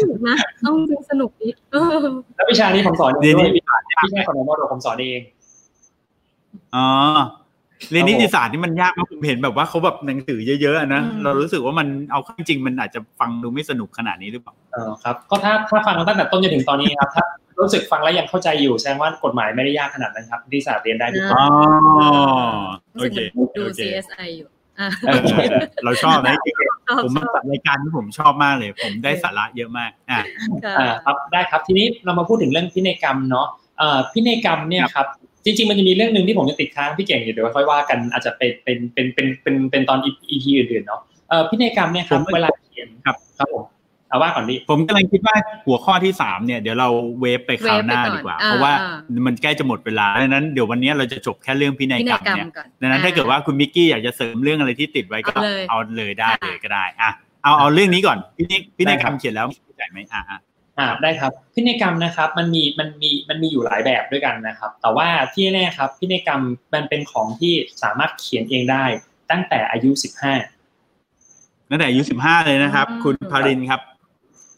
[0.00, 1.96] สนุกนะต้องดูสนุกดิเออ
[2.36, 5.20] แล้ววิชานี้ผมสอนเอเรียงนด้วยนิติวิชาที่ใช่ของมรดกผมสอนเอง
[6.74, 6.86] อ๋อ
[7.90, 17.24] เรียนนิติศาสตร์นี่มันยากมากผมเห็นแบบว่าเขาแบบหนังสือเยอะๆอะนะอืมเรารู้สึกว่ามันเอาเข้าจริงมันอาจจะฟังดูไม่สนุกขนาดนี้หรือเปล่าเออครับ ก็ถ้าถ้าฟังมาตั้งแต่ต้นจนถึงตอนนี้ครับถ้า
[17.60, 21.48] รู้สึกฟังแล้วยังเข้าใจอยู่แสดงว่ากฎหมายไม่ได้ยากขนาดนั้นครับนิติศาสตร์เรียนได้ทุกคนอ๋อ
[22.94, 24.48] รู้โอสึกเคเหมือนดูโอเค CSI อยู่
[24.80, 25.10] อะเอ
[25.54, 26.36] อเราชอบนะ
[26.88, 30.24] ชอบผมชมาอบจัดรายการที่ผมชอบมากเลย ผมได้สาระเยอะมากอะค่ะ
[30.78, 33.46] อ่าครับได้ครับทีนี้เรามาพูดถึงเรื่องพินัยกรรมเนาะ
[33.78, 35.06] เอ่อพินัยกรรมเนี่ยครับ
[35.44, 43.64] จริงๆมันจะมีเรื่องหนึ่งที่ผมจะติดค้างพี่เก่งอยู่เดี๋ยวค่อยว่ากันอาจจะเป็นเป็นเป็นเป็นเป็นเป็นตอน EP อื่นๆเนาะเอ่อพินัยกรรมเนี่ยครับเวลาเขียนครับครับผม
[44.14, 45.36] เอาว่าก่อนดิผมกำลังคิดว่า
[45.66, 46.88] หัวข้อที่สามเนี่ยเดี๋ยวเรา
[47.20, 48.72] เวฟไปคราวหน้าเวฟไปก่อนดีกว่าอ่า เพราะว่า
[49.10, 57.10] อ่มันใกล้จะหมดเวลาดังนั้นเดี๋ยววันนี้เราจะจบแค่เรื่องพินัยพิกรนัรยมกรรมเนี่ยก่อนดังนั้นถ้าเกิดว่าคุณมิกกี้อยากจะเสริมเรื่องอะไรที่ติดไว้ก็เอาเลยเอาเลยได้ค่ะเลยก็ได้อะ
[57.44, 60.38] เอาเอาเรื่องนี้ก่อนพินัยพินัยกรรมเขียนแล้วมีจ่ายไหมอะอะ
[60.78, 66.40] อ่าได้ครับพินัยกรรมนะครับมันมีมันมีมันมีอยู่หลายแบบด้วยกันนะครับ แต่ว่าที่แน่ๆครับพินัยกรรม
[66.74, 68.84] มันเป็นของที่สามารถเขียนเองได้
[69.30, 73.80] ตั้งแต่อายุ15ตั้งแต่อายุสิบห้าเลยนะครับอืมคุณพารินครับ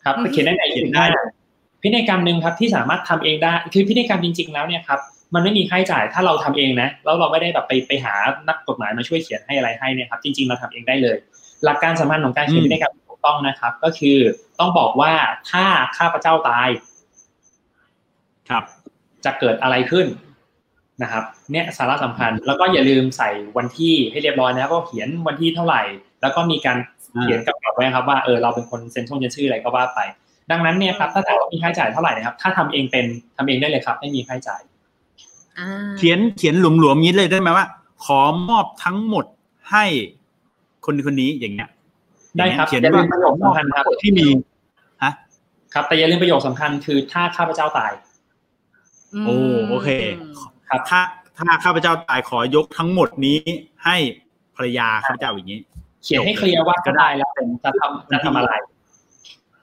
[0.06, 1.04] ครับอืมเขียนได้ในอายุเขียนได้
[1.46, 5.00] 15พินัยกรรมหนึ่งครับที่สามารถทำเองได้ คือพินัยกรรมจริง ๆ แล้วเนี่ยครับ
[5.34, 8.14] มันไม่มีค่าใช้จ่ายถ้าเราทำเองนะแล้วเราไม่ได้แบบไปไปหา
[8.48, 11.16] นักกฎหมายมาช่วยเขียนให้อะไรให้เนี่ยครับจริง ๆ เราทำเองได้เลย
[11.64, 14.18] หลักการสำคัญของการเขียนพินัยกรรมที่ถูกต้องนะครับ ก็คือ
[14.58, 15.12] ต้องบอกว่า
[15.50, 15.64] ถ้า
[15.98, 16.68] ข้าพเจ้าตาย
[18.50, 18.64] ครับ
[19.24, 20.06] จะเกิดอะไรขึ้น
[21.02, 25.82] นะครับเนี่ยสาระสำคัญแล้วก็อย่าลืมใส่วันที่ให้เรียบร้อยนะครับว่าเขียนวันที่เท่าไหร่
[26.26, 26.78] แล้วก็มีการ
[27.22, 30.00] เขียนกับกับไว้ครับว่าเออเราเป็นคนเซ็นช่องเซ็นชื่ออะไรก็ว่าไป
[30.50, 33.04] ดังนั้นเนี่ยครับถ้าถามว่ามีค่าใช้จ่ายเท่าไหร่นะครับ ถ้าทำเองเป็น
[33.36, 34.60] ทำเองได้เลยครับ ไม่มีค่าใช้จ่าย
[35.58, 35.68] อ่า
[35.98, 37.66] เขียนเขียนหลวมๆนี้เลยได้ไหมว่า
[38.04, 39.24] ขอมอบทั้งหมด
[39.70, 39.84] ให้
[40.84, 41.68] คนคนนี้อย่างเงี้ย
[42.38, 44.26] ได้ครับเขียนอย่าลืว่ามประโยคสำคัญครับที่มี
[45.02, 45.12] ฮะ
[45.74, 47.92] ครับ แต่อย่าลืมประโยคสำคัญคือถ้าข้าพเจ้าตาย
[49.24, 49.36] โอ้
[49.68, 49.88] โอเค
[50.68, 51.00] ครับถ้า
[51.36, 53.38] ถ้าข้าพเจ้าตายขอยกทั้งหมดนี้
[53.84, 53.96] ให้
[54.56, 55.60] ภรรยาข้าพเจ้าอย่างนี้
[56.06, 58.52] เขียนให้เคลียร์ว่าก็ได้แล้วเป็นจะทำจะทำอะไร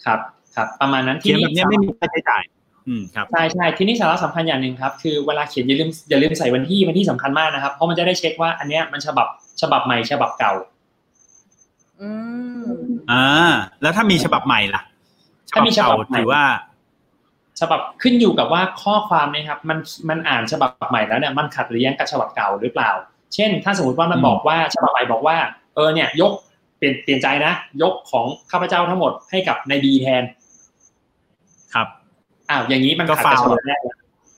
[0.06, 0.20] ครับ
[0.56, 2.44] ครับ ประมาณนั้นเขียนแบบเนี้ยไม่มีค่าใช้จ่าย
[2.88, 9.28] อืมครับใช่ใช่ที่นี่สาระสำคัญอย่างหนึ่งครับ คือเวลาเขียนอย่าลืมอย่าลืมใส่วันที่วันที่สำคัญมากนะครับ เพราะมันจะได้เช็คว่า อันเนี้ยมันฉบับ
[9.62, 10.54] ฉบับใหม่ฉบับเก่า
[12.02, 12.10] อื
[12.64, 12.68] ม
[13.12, 13.26] อ่า
[13.82, 14.82] แล้วถ้ามีฉบับใหม่ล่ะ
[15.54, 16.44] ถ้ามีฉบับใหม่ถือว่า
[17.60, 19.78] ฉบับขึ้นอยู่กับว่าข้อความเนะครับ มัน
[20.10, 22.92] มันอ่านฉบับใหม่แล้วเนี่ยมันขัดหรือยังกับฉบับเก่าหรือเปล่า
[23.36, 25.38] เช่น ถ้าสมมติว่ามันอืมบอกว่าฉบับใหม่บอกว่า
[25.76, 26.32] เออเนี่ย ยก
[26.78, 30.24] เปลี่ยนเปลี่ยนใจนะ ยกของข้าพเจ้าทั้งหมดให้กับนายบีแทน
[31.74, 31.88] ครับ
[32.50, 33.98] อ้าวอย่างนี้มันก็ขัดกับฟาวฉบับแรกแล้ว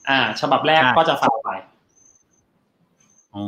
[0.10, 1.50] อ่า ฉบับแรกใช่ก็จะฟาวไป
[3.36, 3.44] อ๋อ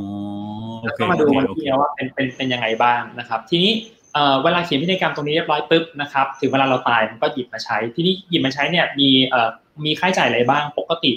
[0.81, 3.71] โอแล้วเคก็มาดูโอเควันโอเคที่ว่าเป็นเป็นเป็นยังไงบ้างนะครับ ทีนี้
[4.13, 9.49] เอ่อเวลาเขียนพินัยกรรมตรงนี้เรียบร้อยปุ๊บนะครับ ถึงเวลาเราตายมันก็หยิบมาใช้ ที่นี่หยิบมาใช้เนี่ยมีเอ่อ
[9.85, 11.11] มีค่าใช้จ่ายอะไรบ้างปกติ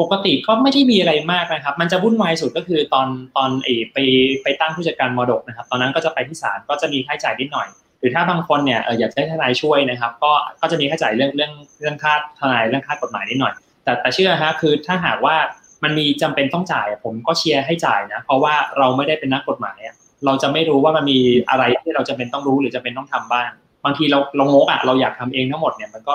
[0.00, 3.98] ปกติก็ไม่ได้มีอะไรมากนะครับ มันจะวุ่นวายสุดก็คือตอนตอนเอไป
[4.42, 7.68] ไปตั้งผู้จัดการมรดกนะครับ ตอนนั้นก็จะไปที่ศาลก็จะมีค่าใช้จ่ายนิดหน่อย
[7.98, 15.36] หรือถ้าบางคนเนี่ยอยากได้ทนายช่วยนะครับ ก็ก็จะมีค่าใช้จ่ายเรื่องเรื่องเรื่องค่าทนายเรื่องค่ากฎหมายนิดหน่อย แต่แต่เชื่อฮะคือถ้าหากว่า
[15.82, 19.78] มันมีจำเป็นต้องจ่าย ผมก็เชียร์ให้จ่ายนะ เพราะว่าเราไม่ได้เป็นนักกฎหมาย
[20.24, 21.18] เราจะไม่รู้ว่ามันมี
[21.50, 23.50] อะไรที่เราจะเป็นต้องรู้หรือจะเป็นต้องทำบ้าง
[23.84, 26.14] บางทีเราเรางกอะเราอยากทำเองทั้งหมดเนี่ยมันก็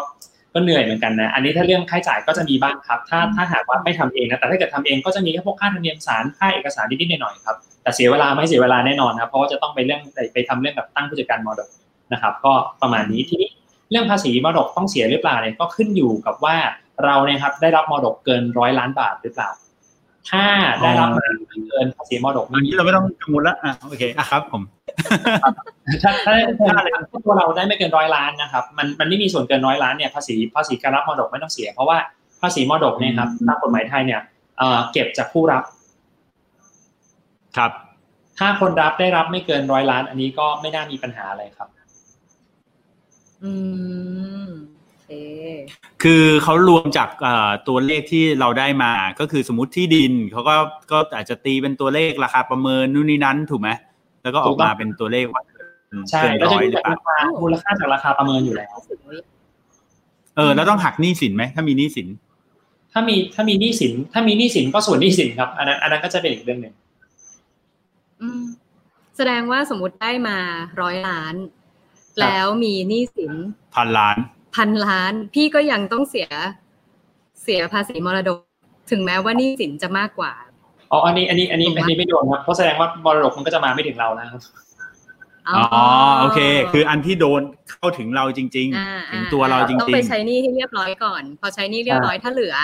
[0.58, 10.02] ก็เหนื่อยเหมือนกันนะ อันนี้ถ้าเรื่องค่าใช้จ่ายก็จะมีบ้างครับ ถ้าถ้าหากว่าไม่ทำเองนะ แต่ถ้าเกิดทำเองก็จะมีแค่พวกค่าธรรมเนียมศาลค่าเอกสารนิดๆหน่อยๆครับ แต่เสียเวลาไม่เสียเวลาแน่นอนครับ เพราะว่าจะต้องไปเรื่อง
[10.34, 11.70] ไปทำเรื่องแบบตั้งผู้จัดการมรดก
[12.14, 13.50] นะครับ ก็ประมาณนี้ทีนี้
[13.92, 16.56] เรื่องภาษีมรดกต้องเสียหรือเปล่าเนี่ยก็ขึ้นอยู่กับว่า
[17.06, 19.50] เราเนี่ยครับได้รับมรดกเกินร้อยล้านบาทหรือเปล่า
[20.30, 20.44] ถ้า
[20.82, 21.26] ได้รับมา
[21.70, 24.62] เกินภาษีมรดกอันนี้เราไม่ต้องกังวลละอะโอเคอะครับ ผม
[26.04, 26.68] ถ้าถ้าถ้า
[27.26, 31.98] ตัวเราได้ไม่เกินร้อยล้านนะครับ มันมันไม่มีส่วนเกินร้อยล้านเนี่ยภาษีภาษีการรับมรดกไม่ต้องเสีย เพราะว่า
[32.42, 34.22] ภาษีมรดกเนี่ยครับตามกฎหมายไทยเนี่ย
[34.92, 35.64] เก็บจากผู้รับ
[37.58, 37.72] ครับ
[38.40, 41.70] ถ้าคนรับได้รับไม่เกินร้อยล้าน อันนี้ก็ไม่น่ามีปัญหาอะไรครับ
[43.44, 43.52] อื
[44.48, 44.77] มโอ
[45.08, 45.14] เค
[46.04, 47.10] คือเขารวมจาก
[47.68, 50.56] ตัวเลขที่เราได้มา ก็คือสมมติที่ดินเขาก็
[50.92, 53.70] ก็อาจจะตีเป็นตัวเลขราคาประเมินนู่นนี่นั้นถูกไหม
[54.24, 55.44] แล้วก็ออกมาเป็นตัวเลขว่า
[56.10, 58.76] ใช่เกินแล้วร้จะอยมีหรือจากเปล่าราคามูลค่าจากราคาประเมินอยู่แล้ว
[60.38, 62.08] เออแล้วต้องหักหนี้สินไหมถ้ามีหนี้สิน
[62.94, 66.74] ถ้ามีถ้ามีหนี้สิน ถ้ามีหนี้สินก็ส่วนหนี้สินครับอันนั้นอันนั้นก็จะเป็นอีกเรื่องหนึ่ง
[68.22, 68.42] อืม
[69.18, 70.38] แสดงว่าสมมติได้มา
[70.82, 71.36] ร้อยล้าน
[72.22, 73.32] แล้วมีหนี้สิน
[73.76, 74.18] พันล้าน
[74.58, 76.28] พันล้าน พี่ก็ยังต้องเสีย
[77.44, 78.40] เสียภาษีมรดก
[78.92, 80.34] ถึงแม้ว่าหนี้สินจะมากกว่า
[80.92, 84.42] อ๋ออันนี้อันนี้อันนี้อันนี้ไม่โดนครับเพราะแสดงว่ามรดกมันก็จะมาไม่ถึงเรานะครับ
[85.50, 85.64] อ๋อ
[86.20, 86.40] โอเค
[86.72, 92.56] คืออันที่โดนเข้าถึงเราจริงอ่าๆถึงตัวเราจต้องริไปงใช้หนี้ให้เรียบร้อยก่อน พอใช้หนี้เรียบร้อยถ้าเหลือ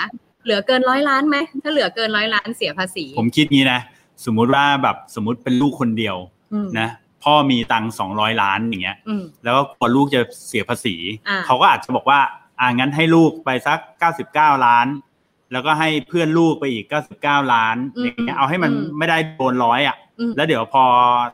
[0.44, 3.80] เหลือเกินร้อยล้านไหมถ้าเหลือเกินร้อยล้านเสียภาษีๆผมคิดงี้นะ
[4.24, 6.16] สมมุติว่าแบบสมมติเป็นลูกคนเดียว
[6.52, 6.88] อืมนะ
[7.24, 10.96] พ่อมีตังสองร้อยล้านอย่างเงี้ยอืมแล้วก็กลัวลูกจะเสียภาษี
[11.28, 12.20] อ่าเขาก็อาจจะบอกว่า
[12.60, 14.86] อ่างั้นให้ลูกไปสักเก้าสิบเก้าล้าน
[15.52, 20.84] แล้วก็ให้เพื่อนลูกไปอีกเก้าสิบเก้าล้านอย่างเงี้ยเอาให้มันไม่ได้โดนร้อยอะอืมแล้วเดี๋ยวพอ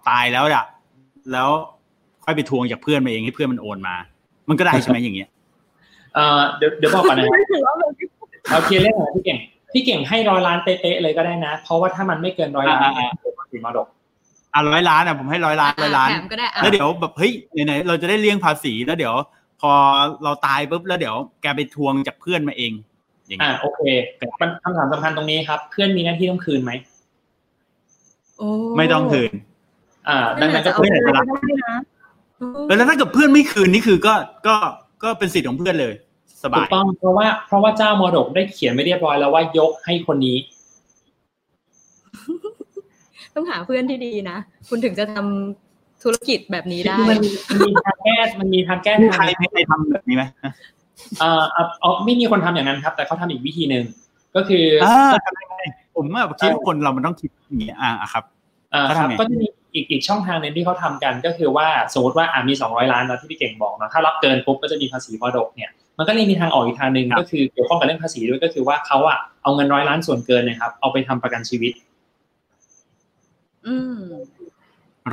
[0.08, 0.66] ตายแล้วอะ
[1.32, 1.48] แล้ว
[2.24, 3.94] ค่อยไปทวงจากเพื่อนมาเองให้เพื่อนมันโอนมา
[4.48, 5.28] มันก็ได้ใช่ไหมอย่างเงี้ย
[6.14, 7.38] เอ่อเดี๋ยวเดี๋ยวบอกก่อนนะครับ
[8.50, 9.38] เอาเคลียร์เรื่องของพี่เก่ง
[9.72, 13.86] พี่เก่งให้ร้อยล้านเป๊ะๆเลยก็ได้นะ เพราะว่าถ้ามันไม่เกินร้อยล้านอ่าเป็นภาษีมรดก
[14.54, 17.32] อะร้อยล้านอะผมให้ร้อยล้านร้อยล้านแถมก็ได้อะแล้วเดี๋ยวแบบเฮ้ย
[17.66, 19.14] ไหนๆเราจะได้เลี่ยงภาษีแล้วเดี๋ยว
[19.60, 19.72] พอ
[20.24, 22.72] เราตายปุ๊บแล้วเดี๋ยวแกไปทวงจากเพื่อนมาเอง
[23.28, 23.82] อย่างอ่าเงี้ยโอเค
[24.40, 26.72] มันคำถามสำคัญตรงนี้ครับ เพื่อนมีหน้าที่ต้องคืนไหม
[28.38, 29.32] โอ้ไม่ต้องคืน
[30.08, 31.78] อ่าดังนั้นก็เอาคือไปไม่เลได้ยก็ได้นะ
[32.66, 34.14] แล้วถ้าเกิดเพื่อนไม่คืนนี่คือก็
[34.46, 34.56] ก็
[35.02, 35.94] ก็เป็นสิทธิ์ของเพื่อนเลย
[36.42, 40.36] สถูบากยต้องเพราะว่าเพราะว่าเจ้ามรดกได้เขียนไม่เรียบร้อยแล้วว่ายกให้คนนี้
[43.34, 47.18] ต้องหาเพื่อนที่ดีนะ คุณถึงจะทำธุรกิจแบบนี้ได้มัน
[47.50, 50.24] มันมีทางแก้มันมีทางแก้มีใคทารงมีใครทำแบบนี้ไหม
[51.20, 53.84] เอ่อเอ่ออ๋อไม่มีคนทำอย่างนั้นครับ แต่เขาทำอีกวิธีหนึ่ง
[54.36, 55.56] ก็คืออ่าทำยังไง
[55.94, 58.24] ผมว่าคิดว่าคนเรามันต้องคิดอย่างนี้อ่าอะครับ
[58.72, 71.72] เอ่อเขาครับทำไงก็จะมีอีกอีกช่องทางหนึ่งที่เขาทำกันก็คือว่าสมมติว่าอ่ามีสองร้อยล้านนะที่พี่เก่งบอกเนาะถ้ารับเกินปุ๊บก็จะมีภาษีมรดกเนี่ยมันก็เลยมีทางออกอีกทางหนึ่งก็คือเกี่ยวข้องกับเรื่องภาษีด้วยก็คือว่าเขาอะเอาเงินร้อยล้านส่วนเกินนะครับเอาไปทำประกันชีวิต
[73.66, 73.98] อืม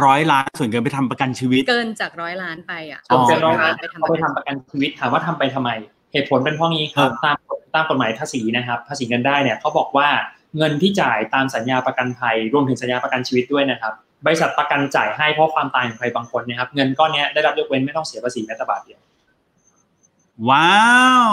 [0.04, 5.70] ร้อยล้านส่วนเกินไปทำประกันชีวิต เกินจากร้อยล้านไปอะส่วนเกินอ๋อร้อยล้านไปทำเอาไปทำประกันชีวิตถามว่าทำไปทำไม
[6.14, 7.38] เหตุผลเป็นเพราะงี้ครับตาม
[7.76, 10.10] ตามกฎหมายภาษีนะครับ ภาษีเงินได้เนี่ยเขาบอกว่า
[10.58, 13.94] เงินที่จ่ายตามสัญญาประกันภัยรวมถึงสัญญาประกันชีวิตด้วยนะครับ
[14.26, 19.00] บริษัทประกันจ่ายให้เพราะความตายของใครบางคนนะครับ เงินก้อนเนี้ยได้รับยกเว้นไม่ต้องเสียภาษีแม้แต่บาทเดียว
[20.50, 20.78] ว้า
[21.30, 21.32] ว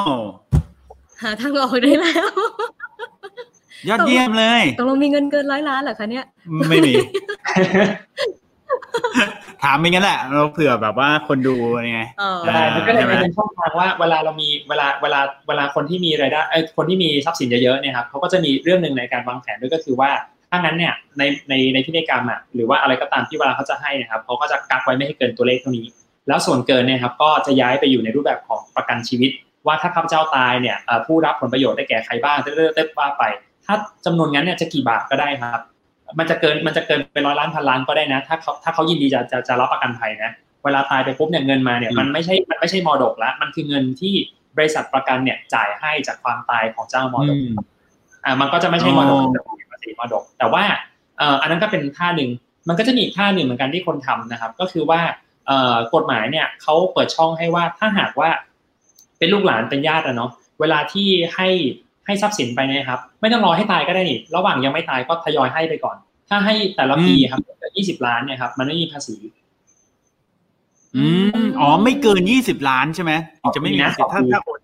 [1.22, 2.30] หาทางออกได้แล้ว
[3.88, 6.24] ยอดเยี่ยมเลยตกลงมีเงินเกินร้อยล้านเหรอคะเนี่ย
[6.68, 6.92] ไม่มี
[9.62, 11.54] ถามไปงั้นแหละเราเผื่อแบบว่าคนดู
[11.92, 20.10] ไงอ๋อได้ใช่มันก็เลยใช่ไหมเป็นช่องทางว่าเวลาเรามีเวลาเวลาเวลาคนที่มีรายได้เอ้ยคนที่มีทรัพย์สินเยอะๆเนี่ยครับเขาก็จะมีเรื่องหนึ่งในการวางแผนด้วยก็คือว่า
[20.50, 25.86] ถ้างั้นเนี่ยในในในพินัยกรรมอะหรือว่าอะไรก็ตามที่เวลาเขาจะให้นะครับเขาก็จะกักไว้ไม่ให้เกินตัวเลขเท่านี้
[26.28, 29.30] แล้วส่วนเกินเนี่ยครับก็จะย้ายไปอยู่ในรูปแบบของประกันชีวิต
[29.66, 33.24] ว่าถ้าข้าพเจ้าตายเนี่ยเอ่อผู้รับผลประโยชน์ได้แก่ใครบ้างเต้ๆๆว่าไป
[33.66, 33.74] ถ้า
[34.06, 35.62] จำนวนงั้นเนี่ยจะกี่บาทก็ได้ครับ
[36.18, 40.32] มันจะเกินมันจะเกินเป็นร้อยล้านพันล้านก็ได้นะ ถ้าเขาถ้าเขายินดีจะจะจะรับประกันภัยนะ
[40.64, 44.14] เวลาตายไปปุ๊บเนี่ยเงินมาเนี่ยอืมมันไม่ใช่มันไม่ใช่มรดกละมันคือเงินที่
[44.56, 47.38] บริษัทประกันเนี่ยจ่ายให้จากความตายของเจ้ามรดก
[48.24, 50.64] อ่ามันก็จะไม่ใช่มรดกอ๋อแต่เป็นภาษีมรดก แต่ว่า
[51.18, 52.30] เอ่ออันนั้นก็เป็นท่าหนึ่ง
[52.68, 55.00] มันก็จะมีอีกท่าหนึ่งเหมือนกันที่คนทำนะครับ ก็คือว่า
[55.46, 58.30] เอ่อกฎหมายเนี่ยเขาเปิดช่องให้ว่าถ้าหากว่า
[59.18, 61.48] เป็นลูกหลานเป็นญาติอะเนาะเวลาที่ให้
[62.06, 65.96] ให้ทรัพย์สินไปเนี่ยครับ ไม่ต้องรอให้ตายก็ได้นี่ระหว่างยังไม่ตายก็ทยอยให้ไปก่อน
[66.28, 67.40] ถ้าให้แต่ละปีครับ
[67.76, 69.16] ยี่สิบล้านเนี่ยครับ มันไม่มีภาษี
[70.96, 71.06] อื
[71.42, 74.60] มอ๋อ ไม่เกินยี่สิบล้านใช่ไหมถึงจะไม่มีนะสิทธิ์ถ้าต่อปีถ้าโอน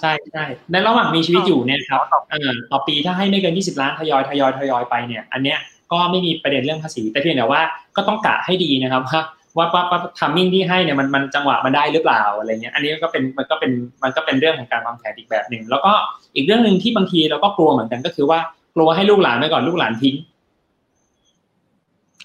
[0.00, 2.00] ใช่ใช่ในระหว่างมีชีวิตอยู่เนี่ยครับ
[2.30, 5.58] เอ่อต่อปีถ้าให้ไม่เกิน20ล้านทยอยทยอยทยอยไปเนี่ย อันเนี้ย
[5.92, 7.62] ก็ไม่มีประเด็นเรื่องภาษี แต่เพียงแต่ว่า
[7.96, 9.20] ก็ต้องกะให้ดีนะครับว่า
[9.56, 13.72] ว่าว่าว่าทามมิ่งที่ให้เนี่ยมันมันจังหวะมันได้หรือเปล่าอะไรเงี้ย อันนี้ก็เป็นมันก็เป็น
[14.02, 15.92] มันก็เป็นเรื่องของการวางแผนอีกแบบหนึ่งแล้วก็
[16.34, 18.38] อีกเรื่องหนึ่งที่บางทีเราก็กลัวเหมือนกันก็คือว่า
[18.74, 20.14] กลัวให้ลูกหลานไปก่อนลูกหลานทิ้ง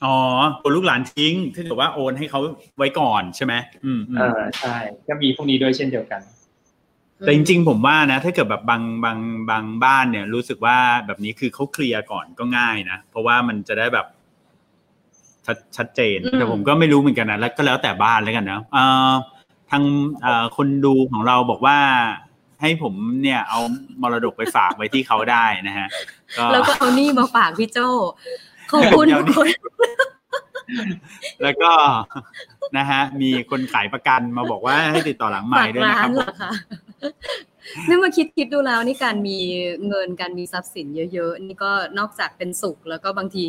[0.06, 0.16] อ๋อ
[0.62, 2.40] คนลูกหลานทิ้งถ้าเกิดว่าโอนให้เขา
[2.78, 3.54] ไว้ก่อนใช่ไหม
[3.86, 4.76] อืมอืมเออใช่
[5.08, 6.22] ก็มีพวกนี้ด้วยเช่นเดียวกัน
[7.20, 9.20] แต่จริง ๆ ผมว่านะ ถ้าเกิดแบบบางบาง
[9.50, 14.06] บางบ้านเนี่ย รู้สึกว่าแบบนี้คือเขาเคลียร์ก่อนก็ง่ายนะเพราะว่ามันจะได้แบบ
[15.46, 19.12] ชัดชัดเจนอืมแต่ผมก็ไม่รู้เหมือนกันนะแล้วก็แล้วแต่บ้านแล้วกันนะเอ่อ
[19.72, 19.84] ทาง
[20.22, 21.78] เอ่อคนดูของเราบอกว่า
[22.62, 22.94] ให้ผม
[23.24, 23.60] เนี่ยเอา
[24.02, 25.88] มรดกไปฝากไว้ที่เขาได้นะฮะ
[26.38, 27.78] ก็แล้วก็เอานี่มาฝากพี่โจ
[28.72, 29.90] ขอบคุณเดี๋ยวทุกนี้คน
[31.44, 31.72] แล้วก็
[32.78, 36.52] นะฮะ มีคนขายประกันมาบอกว่าให้ติดต่อหลังใหม่ฝากด้วยนะร้าครับนเหรอคะ
[37.88, 39.38] นี่มาคิดคิดดูแล้วนี่การมี
[39.88, 43.46] เงินการมีทรัพย์สินเยอะ ๆ นี่ก็นอกจากเป็นสุขแล้วก็บางที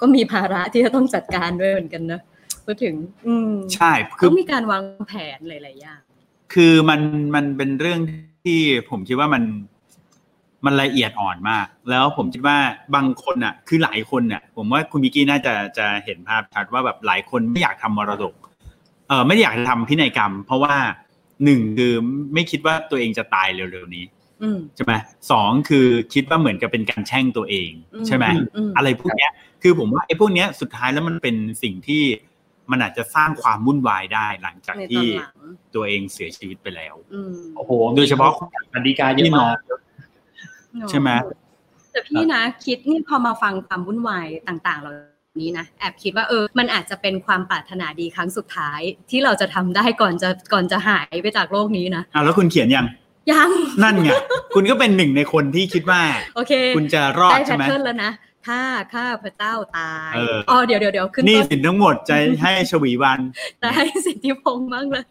[0.00, 2.20] ก็มีภาระที่จะต้องจัดการด้วยเหมือนกันนะ
[2.64, 2.94] พูดถึง
[3.26, 6.00] อืมใช่คือต้องมีการวางแผนหลายๆอย่าง
[6.54, 7.00] คือมัน
[7.34, 8.00] มันเป็นเรื่อง
[8.44, 9.42] ที่ผมคิดว่ามัน
[10.66, 12.58] มันละเอียดอ่อนมาก แล้วผมคิดว่า
[12.94, 18.34] บางคนอะ คือหลายคนอะ ผมว่าคุณมิกกี้น่าจะจะเห็นภาพชัดว่าแบบหลายคนไม่อยากทำมรดก
[19.08, 20.74] เออไม่ได้อยากทำพินัยกรรม เพราะว่า
[21.44, 21.94] หนึ่งคือ
[22.34, 24.04] ไม่คิดว่าตัวเองจะตายเร็วๆนี้
[24.42, 24.92] อืมใช่ไหม
[25.30, 27.70] สองคือคิดว่าเหมือนกับเป็นการแช่งตัวเอง
[28.06, 28.26] ใช่ไหม
[28.56, 29.32] อืมอะไรพวกเนี้ย
[29.62, 32.02] คือผมว่าไอ้พวกเนี้ยสุดท้ายแล้วมันเป็นสิ่งที่
[32.70, 35.36] มันอาจจะสร้างความวุ่นวายได้หลังจากในตอที่นหลัง
[35.74, 38.32] ตัวเองเสียชีวิตไปแล้วอืมโอ้โห โดยเฉพาะ
[38.72, 39.58] อันดีกาเยอะพี่น้อมางก
[40.90, 41.10] ใช่ไหม
[41.92, 44.92] แต่พี่นะคิดนี่พอมาฟังความวุ่นวายต่าง ๆเหล่า
[45.42, 48.80] นี้นะแอบคิดว่าเออ มันอาจจะเป็นความปรารถนาดีครั้งสุดท้าย
[49.10, 52.86] ที่เราจะทำได้ก่อนจะก่อนจะหายไปจากโลกนี้นะอะแล้วคุณเขียนยัง
[53.32, 53.50] ยัง
[53.82, 54.10] นั่นไง
[54.54, 56.00] คุณก็เป็นหนึ่งในคนที่คิดว่า
[56.36, 58.10] โอเค คุณจะรอดได้แพใช่ทไหมเทิร์นแล้วนะ
[58.46, 58.60] ถ้า
[58.94, 63.20] ข้าพระเจ้าตายเอออ๋อเดี๋ยวเดี๋ยวเดี๋ยวขึ้นหนี่ต้นสินทั้งหมดจะให้ชวีวัน
[63.62, 65.04] จะให้สิทธิพงษ์บ้างเลย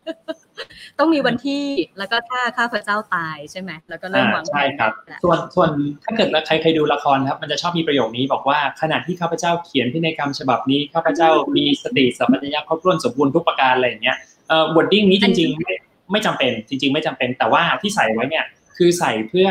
[0.99, 1.63] ต้องมีวันที่
[1.97, 4.91] แล้วก็ถ้าข้าพระเจ้าตายใช่ไหมแล้วก็เริ่มวางแผนใช่ครับ
[5.23, 5.69] ส่วนส่วน
[6.03, 14.17] ถ้าเกิดใครเคยดูละครครับ มันจะชอบมีประโยคนี้บอกว่าขณะที่ข้าพเจ้าเขียนพินัยกรรมฉบับนี้ข้าพเจ้ามีสติสัมปชัญญะครบถ้วนสมบูรณ์ทุกประการอะไรอย่างเงี้ย
[14.49, 15.73] เอ่อ wording นี้จริง ๆ ไม่
[16.11, 18.45] ไม่จำเป็นจริง ๆ ไม่จำเป็นแต่ว่าที่ใส่ไว้เนี่ย
[18.77, 19.47] คือใส่เพื่อ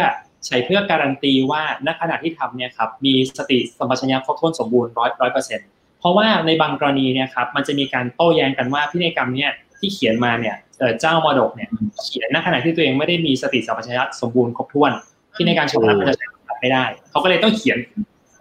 [0.47, 5.69] ใส่เพื่อการันตีว่าณขณะที่ทำเนี่ยครับมีสติสัมปชัญญะครบถ้วนสมบูรณ์ร้อยร้อยเปอร์เซ็นต์
[6.01, 11.71] เพราะว่าในบางกรณีเนี่ยครับมันจะมีการโต้แย้งกันว่าพินัยกรรมเนี่ยที่เขียนมาเนี่ยเอ่อเจ้ามรดกเนี่ย
[12.03, 14.93] เขียนณขณะที่ตัวเองไม่ได้มีสติสัมปชัญญะสมบูรณ์ครบถ้วน
[15.35, 16.27] ที่ในการฉบับนั้นมันจะใช้
[16.61, 17.79] ไม่ได้ เขาก็เลยต้องเขียน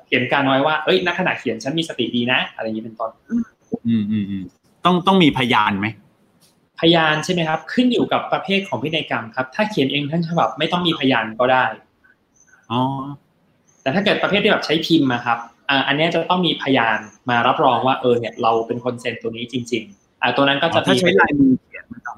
[0.08, 3.12] เขียนการไว้ว่าเอ้ยณขณะเขียนฉันมีสติดีนะ อะไรอย่างนี้เป็นต้น
[3.88, 4.43] อืมอืมอืม
[4.86, 5.88] ต้องต้องมีพยานไหม
[6.80, 11.66] พยานใช่ไหมครับ ขึ้นอยู่กับประเภทของพินัยกรรมครับ ถ้าเขียนเองทั้งฉบับไม่ต้องมีพยานก็ได้
[12.72, 12.82] อ๋อ
[13.82, 15.38] แต่ถ้าเกิดประเภทที่แบบใช้พิมพ์นะครับ
[15.70, 16.99] อ่าอันเนี้ยจะต้องมีพยาน
[17.30, 22.18] มารับรองว่าเออเนี่ยเราเป็นคนเซ็นตัวนี้จริง ๆ อ่าตัวนั้นก็จะถ้ามีใช้ลายมือเขียนไม่ต้อง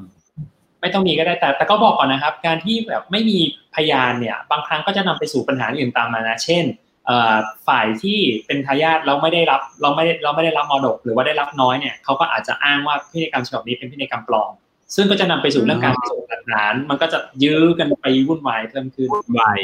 [0.82, 3.38] ไม่ต้องมีก็ได้แต่ แต่ก็บอกก่อนนะครับ การที่แบบไม่มี
[3.76, 6.64] พยานเนี่ย บางครั้งก็จะนำไปสู่ปัญหาอื่นตามมานะเช่น
[7.06, 7.36] เอ่อ
[7.68, 14.52] ฝ่ายที่เป็นทายาทเราไม่ได้รับเราไม่ได้เราไม่ได้รับมรดก หรือว่าได้รับน้อยเนี่ยเขาก็อาจจะอ้างว่าพินัยกรรมฉบับนี้เป็นพินัยกรรมปลอม
[14.96, 19.60] ซึ่งก็จะนำไปสู่เรื่องการพิสูจน์หลักฐานมันก็จะยื้อกันไปวุ่นวายเพิ่มขึ้นวาย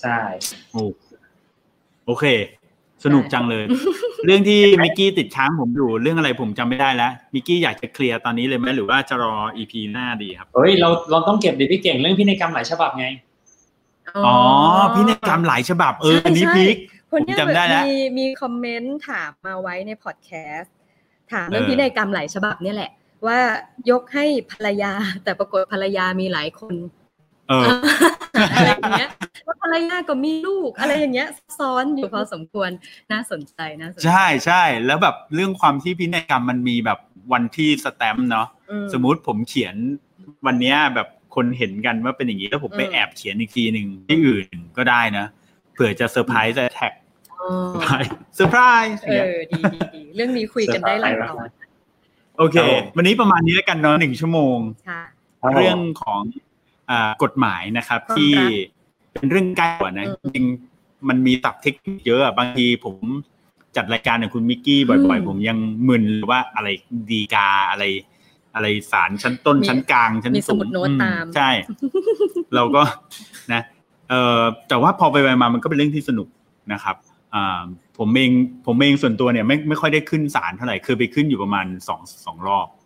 [0.00, 0.18] ใช่
[0.72, 0.82] โอ้
[2.06, 2.24] โอเค
[3.04, 3.64] สนุกจังเลย
[4.26, 13.06] เรื่องที่มิกกี้ติดค้างผมอยู่เรื่องอะไรผมจำไม่ได้แล้วมิกกี้อยากจะเคลียร์ตอนนี้เลยไหมหรือว่าจะรออีพีหน้าดีครับเฮ้ยเราเราต้องเก็บเดี๋ยวพี่เก่งเรื่องพินัยกรรมหลายฉบับไง
[14.26, 14.36] อ๋อ
[14.94, 16.76] พินัยกรรมหลายฉบับเอออันนี้ใช่พีค
[17.10, 20.74] คนเนี้ยผมจำได้แล้วมีมีคอมเมนต์ถามมาไว้ในพอดแคสต์
[21.32, 22.90] ถามเรื่องเออพินัยกรรมหลายฉบับเนี่ยแหละ
[23.26, 23.38] ว่า
[23.90, 24.92] ยกให้ภรรยา
[25.24, 26.74] แต่ปรากฏภรรยามีหลายคน
[27.48, 27.66] เออ
[28.54, 29.10] อะไรอย่างเงี้ย
[29.46, 32.70] ว่าภรรยาก็มีลูกอะไรอย่างเงี้ยซับซ้อนอยู่พอสมควร
[33.12, 36.98] น่าสนใจน่าสนใจใช่ใช่แล้วแบบเรื่องความที่พินัยกรรมมันมีแบบ
[37.32, 39.74] วันที่สแตมป์เนาะอืสมมุติผมเขียน
[40.46, 45.26] วันเนี้ยแบบคนเห็นกันว่าเป็นอย่างนี้แล้วผมไปอืมแอบเขียนอีกทีหนึ่งที่อื่นก็ได้นะ
[45.72, 46.92] เผื่อจะเซอร์ไพรส์จะแท็ก
[47.40, 47.50] อ๋อ
[48.34, 48.60] เซอร์ไพร
[48.94, 51.48] ส์เออดีดีดีเรื่องนี้คุยกันได้หลายตอน
[52.38, 55.02] โอเคครับผมวันนี้ประมาณนี้แล้วกันเนาะหนึ่งชั่วโมงค่ะ
[55.54, 56.49] เรื่องของอ่า
[57.22, 58.50] กฎหมายนะครับความที่รัก
[59.12, 62.96] เป็นเรื่องใกล้กว่านะอืมจริงๆมันมีศัพท์เทคนิคเยอะอะบางทีผม
[63.76, 66.68] จัดรายการกับคุณมิกกี้บ่อยอืมๆผมยังมึนเลยว่าอะไร
[67.10, 67.84] ดีกาอะไร
[68.54, 71.50] อะไรสารชั้นต้นมีชั้นกลาง ชั้นมีสสูมุงดโน้ตอืมตามใช่
[72.54, 72.82] เราก็
[73.52, 73.62] นะ
[74.08, 76.28] เอ่อแต่ว่าพอไปไปมามันก็เป็นเรื่องที่สนุก
[76.72, 76.96] นะครับ
[77.34, 77.60] อ่า
[77.98, 78.30] ผมเอง
[78.66, 82.79] ผมเองส่วนตัวเนี่ยไม่ไม่ค่อยได้ขึ้นศาลเท่าไหร่เคยไปขึ้นอยู่ประมาณสองสองรอบอืม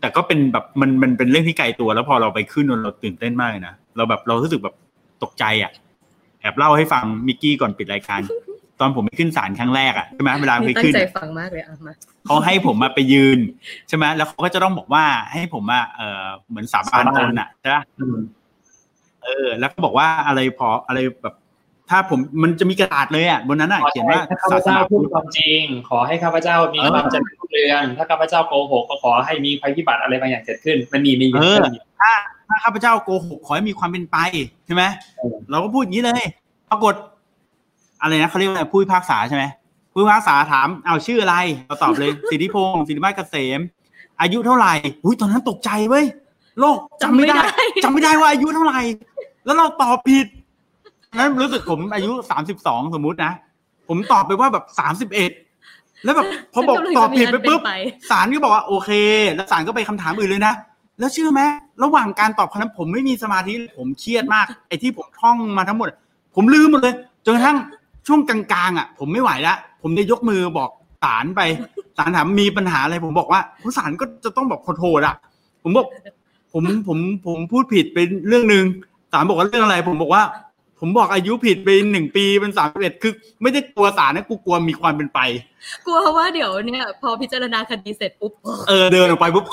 [0.00, 4.74] แต่ก็เป็นแบบมันมันเป็นเรื่องที่ไกลตัว แล้วพอเราไปขึ้นเราตื่นเต้นมากเลยนะเราแบบเรารู้สึกแบบ
[5.22, 5.72] ตกใจอะ
[6.40, 8.20] แอบเล่าให้ฟังมิกกี้ก่อนปิดรายการ
[8.80, 11.92] ตอนผมไปขึ้นศาลครั้งแรกอะใช่ไหมเวลาไปนี่ตั้ขึ้งนใจอะฟังมากเลยอะมา
[12.26, 13.38] เขาให้ผมมาไปยืน
[13.88, 18.16] ใช่ไหมแล้วเขาก็จะต้องบอกว่าให้ผมมาเออเหมือนสาบานตนอะใช่ปะอืม
[19.24, 21.34] เออ แล้วก็บอกว่าอะไรพออะไรแบบ
[21.90, 32.10] ถ้าผมมันจะมีกระดาษเลยอะบนนั้นอะขอเขียนให้ว่าข้าพศาสเจ้านาพูพุดทธความจริง ขอให้ข้าพเจ้ามีเออความเจริญ รุ่งเรืองถ้าข้าพเจ้าโกหกก็ขอให้มีภัยพิบัติอะไรบางอย่างเกิดขึ้น มันมีมีอยู่เออมันมีถ้า
[32.48, 34.16] ถ้าข้าพเจ้าโกหกขอให้มีความเป็นไป
[34.66, 34.82] ใช่ไหม
[35.18, 36.22] เออเราก็พูดอย่างนี้เลย
[36.70, 36.94] ปรากฏ
[38.00, 39.44] อะไรนะเขาเรียกว่าอะไรผู้พิพากษาใช่ไหม
[39.92, 41.36] ผู้พิพากษาถามเอาชื่ออะไร
[41.66, 43.60] เราตอบเลยสิทธิพงศ์สิทธิมาศเกษม
[44.20, 44.72] อายุเท่าไหร่
[45.04, 46.04] อุ้ยตอนนั้นตกใจเว้ย
[46.60, 47.40] โลกจำไม่ได้
[47.84, 48.80] จำไม่ได้ว่าอายุเท่าไหร่
[49.44, 50.26] แล้วเราตอบผิด
[51.16, 53.32] นั้นรู้สึกผมอายุสามสิบสองสมมุตินะ
[53.88, 55.30] ผมตอบไปว่าแบบสามสิบเอ็ด
[56.04, 57.72] แล้วแบบพอบอกฉันกำลังตอบผิดไปจะมีอันเป็นปุ๊บไป
[58.10, 58.90] ศาลก็บอกว่าโอเค
[59.34, 60.54] แล้วศาลก็ไปคำถามอื่นเลยนะ
[60.98, 61.40] แล้วเชื่อไหม
[61.82, 65.88] ระหว่างการตอบคำนั้นผมไม่มีสมาธิผมเครียดมาก ไอ้ที่ผมท่องมาทั้งหมด
[66.34, 66.94] ผมลืมหมดเลย
[67.24, 67.56] จนกระทั่ง
[68.06, 70.70] ช่วงกลางๆอะ ผมไม่ไหวละผมได้ยกมือบอก
[71.02, 71.40] ศาลไป
[71.98, 75.14] ศาลถามมีปัญหาอะไรผมบอกว่าผู้ศาลก็จะต้องบอกขอโทษอะ
[75.62, 75.86] ผมบอก
[76.52, 78.64] ผมผมผมพูดผิดไปเรื่องหนึ่ง
[79.12, 80.22] ศาลบอกว่าเรื่องอะไร ผมบอกว่า
[80.80, 83.12] ผมบอกอายุผิดไปหนึ่งปีเป็นสามเอ็ดคือ
[83.42, 85.20] ไม่ได้กลัวศาลนะกูกลัวมีความเป็นไป
[85.86, 88.32] กลัวว่าเดี๋ยวเนี่ย พอพิจารณาคดีเสร็จปุ๊บ
[88.68, 89.44] เออเดินออกไปปุ๊บ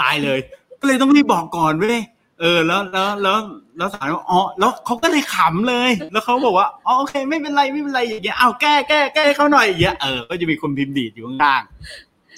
[0.00, 0.38] ตายเลย
[0.80, 2.00] ก็เลยต้องรีบบอกก่อนเว้ย
[2.40, 3.36] เออแล้วแล้วแล้ว
[3.76, 11.62] แล้วสารว่าอ๋อแล้วเขาก็เลยขำเลย แล้วเขาบอกว่าอ๋อโอเค ไม่เป็นไรไม่เป็นไรอย่างเงี้ยเอาแก้แก้แก้ให้เขาหน่อยอย่างเงี้ยเออก็จะมีคนพิมพ์ดีดอยู่ข้างล่าง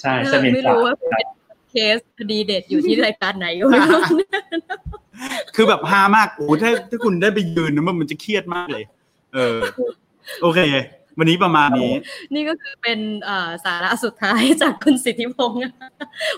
[0.00, 1.26] ใช่จะเป็นไม่รู้ว่าเป็น
[1.70, 4.00] เคสคดีเด็ดอยู่ที่รายการไหนก็ไม่รู้
[5.56, 8.84] คือแบบฮามากโอ้โหถ้าถ้าคุณได้ไปยืนนะมันมันจะเครียดมากเลย
[9.34, 9.58] เออ
[10.42, 10.60] โอเค
[11.18, 11.92] วันนี้ประมาณนี้
[12.34, 15.88] นี่ก็คือเป็นเอ่อสาระสุดท้ายจากคุณสิทธิพงศ์นะคะ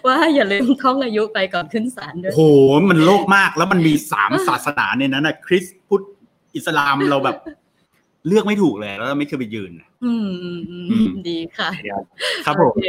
[0.07, 2.43] ว่าอย่าลืมท่องอายุไปก่อนขึ้นศาลด้วยโอ้ยโห
[2.91, 6.05] มันโลภมากแล้วมันมีสามศาสนาในนั้นนะคริสต์พุทธ
[6.55, 7.37] อิสลามเราแบบ
[8.27, 9.73] เลือกไม่ถูกเลยแล้วเราไม่เคยไปยืน
[10.05, 11.71] อืมอืมอืมอืมดีค่ะ
[12.45, 12.89] ครับผมโอเค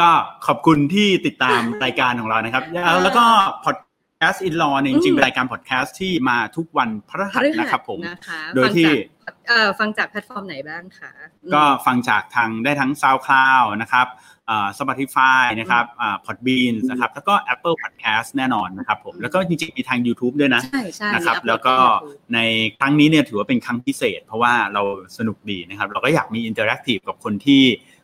[0.00, 0.10] ก็
[0.46, 3.24] ขอบคุณที่ติดตามรายการของเรานะครับ แล้วแล้วก็
[3.64, 11.12] Podcast In Law เนี่ยจริงๆเป็นรายการพอดแคสต์ที่มาทุกวันพฤหัสนะครับผมนะคะโดยที่ฟังจากเอ่อฟังจากแพลตฟอร์มไหนบ้างคะ
[11.54, 14.06] ก็ฟังจากทางได้ทั้ง SoundCloud นะครับ
[14.50, 22.38] อ่า Spotify นะครับอ่า Podbean นะครับ แล้วก็ Apple Podcast แน่นอนนะครับผม แล้วก็จริงๆ มีทาง YouTube ด้วยนะใช่ใช่นะครับมีอัปโหแล้วก็ที่ YouTube ใน
[22.80, 24.82] ครั้งนี้เนี่ยถือว่าเป็นครั้งพิเศษ เพราะว่าเรา
[25.18, 27.62] สนุกดีนะครับ เราก็อยากมี interactive กับคนที่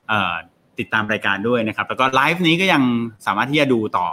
[0.09, 0.35] เอ่อ
[0.79, 2.83] ติดตามรายการด้วยนะครับ แล้วก็ไลฟ์นี้ก็ยัง
[3.27, 4.09] สามารถที่จะดูต่อ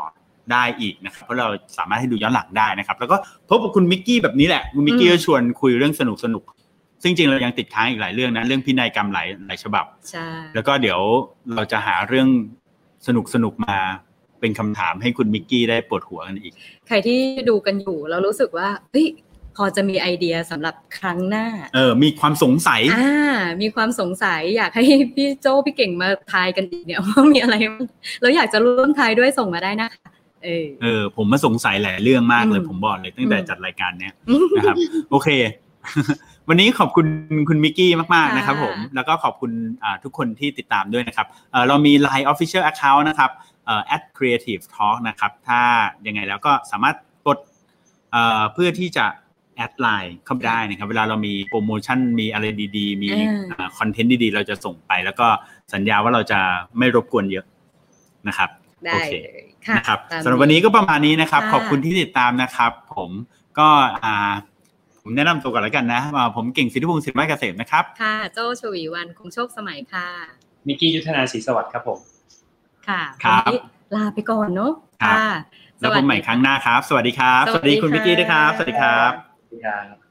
[0.51, 3.17] ได้อีกนะครับเพราะเราสามารถให้ดูย้อนหลังได้นะครับ แล้วก็
[3.49, 10.99] พบกับคุณมิกกี้แบบนี้แหละคุณมิกกี้ก็ชวนคุยเรื่องสนุกสนุกๆซึ่งจริงเรายังติดค้างอีกหลายเรื่องนะเรื่องพินัยกรรมหลายหลายฉบับใช่แล้วก็เดี๋ยว
[11.55, 12.27] เราจะหาเรื่อง
[13.07, 13.77] สนุกสนุกๆมา
[14.39, 16.53] เป็นคำถามให้คุณมิกกี้ได้ปวดหัวกันอีก
[16.87, 17.19] ใครที่
[17.49, 19.07] ดูกันอยู่เรารู้สึกว่าเฮ้ย
[19.57, 23.13] พอจะมีไอเดียสำหรับครั้งหน้า เออ มีความสงสัย อ่า
[23.61, 24.83] มีความสงสัยอยากให้
[25.15, 27.87] พี่โจพี่เก่งมาทายกันอีกเนี่ยว่ามีอะไรบ้าง
[28.21, 30.09] แล้วอยากจะร่วมทายด้วยส่งมาได้นะคะ
[30.43, 34.13] เออเออ ผมมาสงสัยหลายเรื่องมากเลยอืมผมบอกเลยตั้งแต่อืมจัดรายการเนี้ย
[34.57, 34.77] นะครับ
[35.09, 35.29] โอเค
[36.49, 37.07] วันนี้ขอบคุณ
[37.49, 39.51] คุณมิกกี้มาก ๆ นะครับผม แล้วก็ขอบคุณ
[39.83, 43.31] อ่าทุกคนที่ติดตามด้วยนะครับเอ่อเรามี Line Official Account นะครับ
[43.65, 45.61] เอ่อ at creative talk นะครับ ถ้า
[46.07, 46.95] ยังไงแล้วก็สามารถ
[47.27, 47.37] กด
[48.11, 49.05] เอ่อเพื่อที่จะ
[49.55, 52.45] แอดไลน์เข้าไปได้นะครับ เวลาเรามีโปรโมชั่นมีอะไร
[52.77, 53.09] ดีๆ มี
[53.51, 55.27] อ่าคอนเทนต์ดีๆ เราจะส่งไป แล้วก็
[55.73, 56.39] สัญญาว่าเราจะ
[56.77, 57.45] ไม่รบกวนเยอะ
[58.27, 58.49] นะครับ
[58.85, 63.09] ได้โอเคเลยค่ะ นะครับตามสำหรับวันนี้ก็ประมาณนี้นะครับค่ะขอบคุณที่ติดตามนะครับ ผม
[63.59, 63.67] ก็
[64.03, 64.33] อ่า
[65.01, 70.07] ผมแนะนำตัวก่อนแล้วกันนะอ่าผมเก่งสิทธิพงศ์สิทธิมาศเกษมนะครับ ค่ะ โจชวีวันคงโชคสมัยค่ะ
[70.67, 71.99] มิกกี้ยุทธนาศรีสวัสดิ์ครับผม
[72.87, 73.61] ค่ะครับวันนี้
[73.95, 74.71] ลาไปก่อนเนาะ
[75.03, 75.29] ครับค่ะ
[75.79, 80.02] แล้วพบใหม่ครั้งหน้าครับ สวัสดีครับสสวัวัสสดีดีคุณค่ะมิกกี้ด้วยครับ สวัสดีครับสวัสดีครับ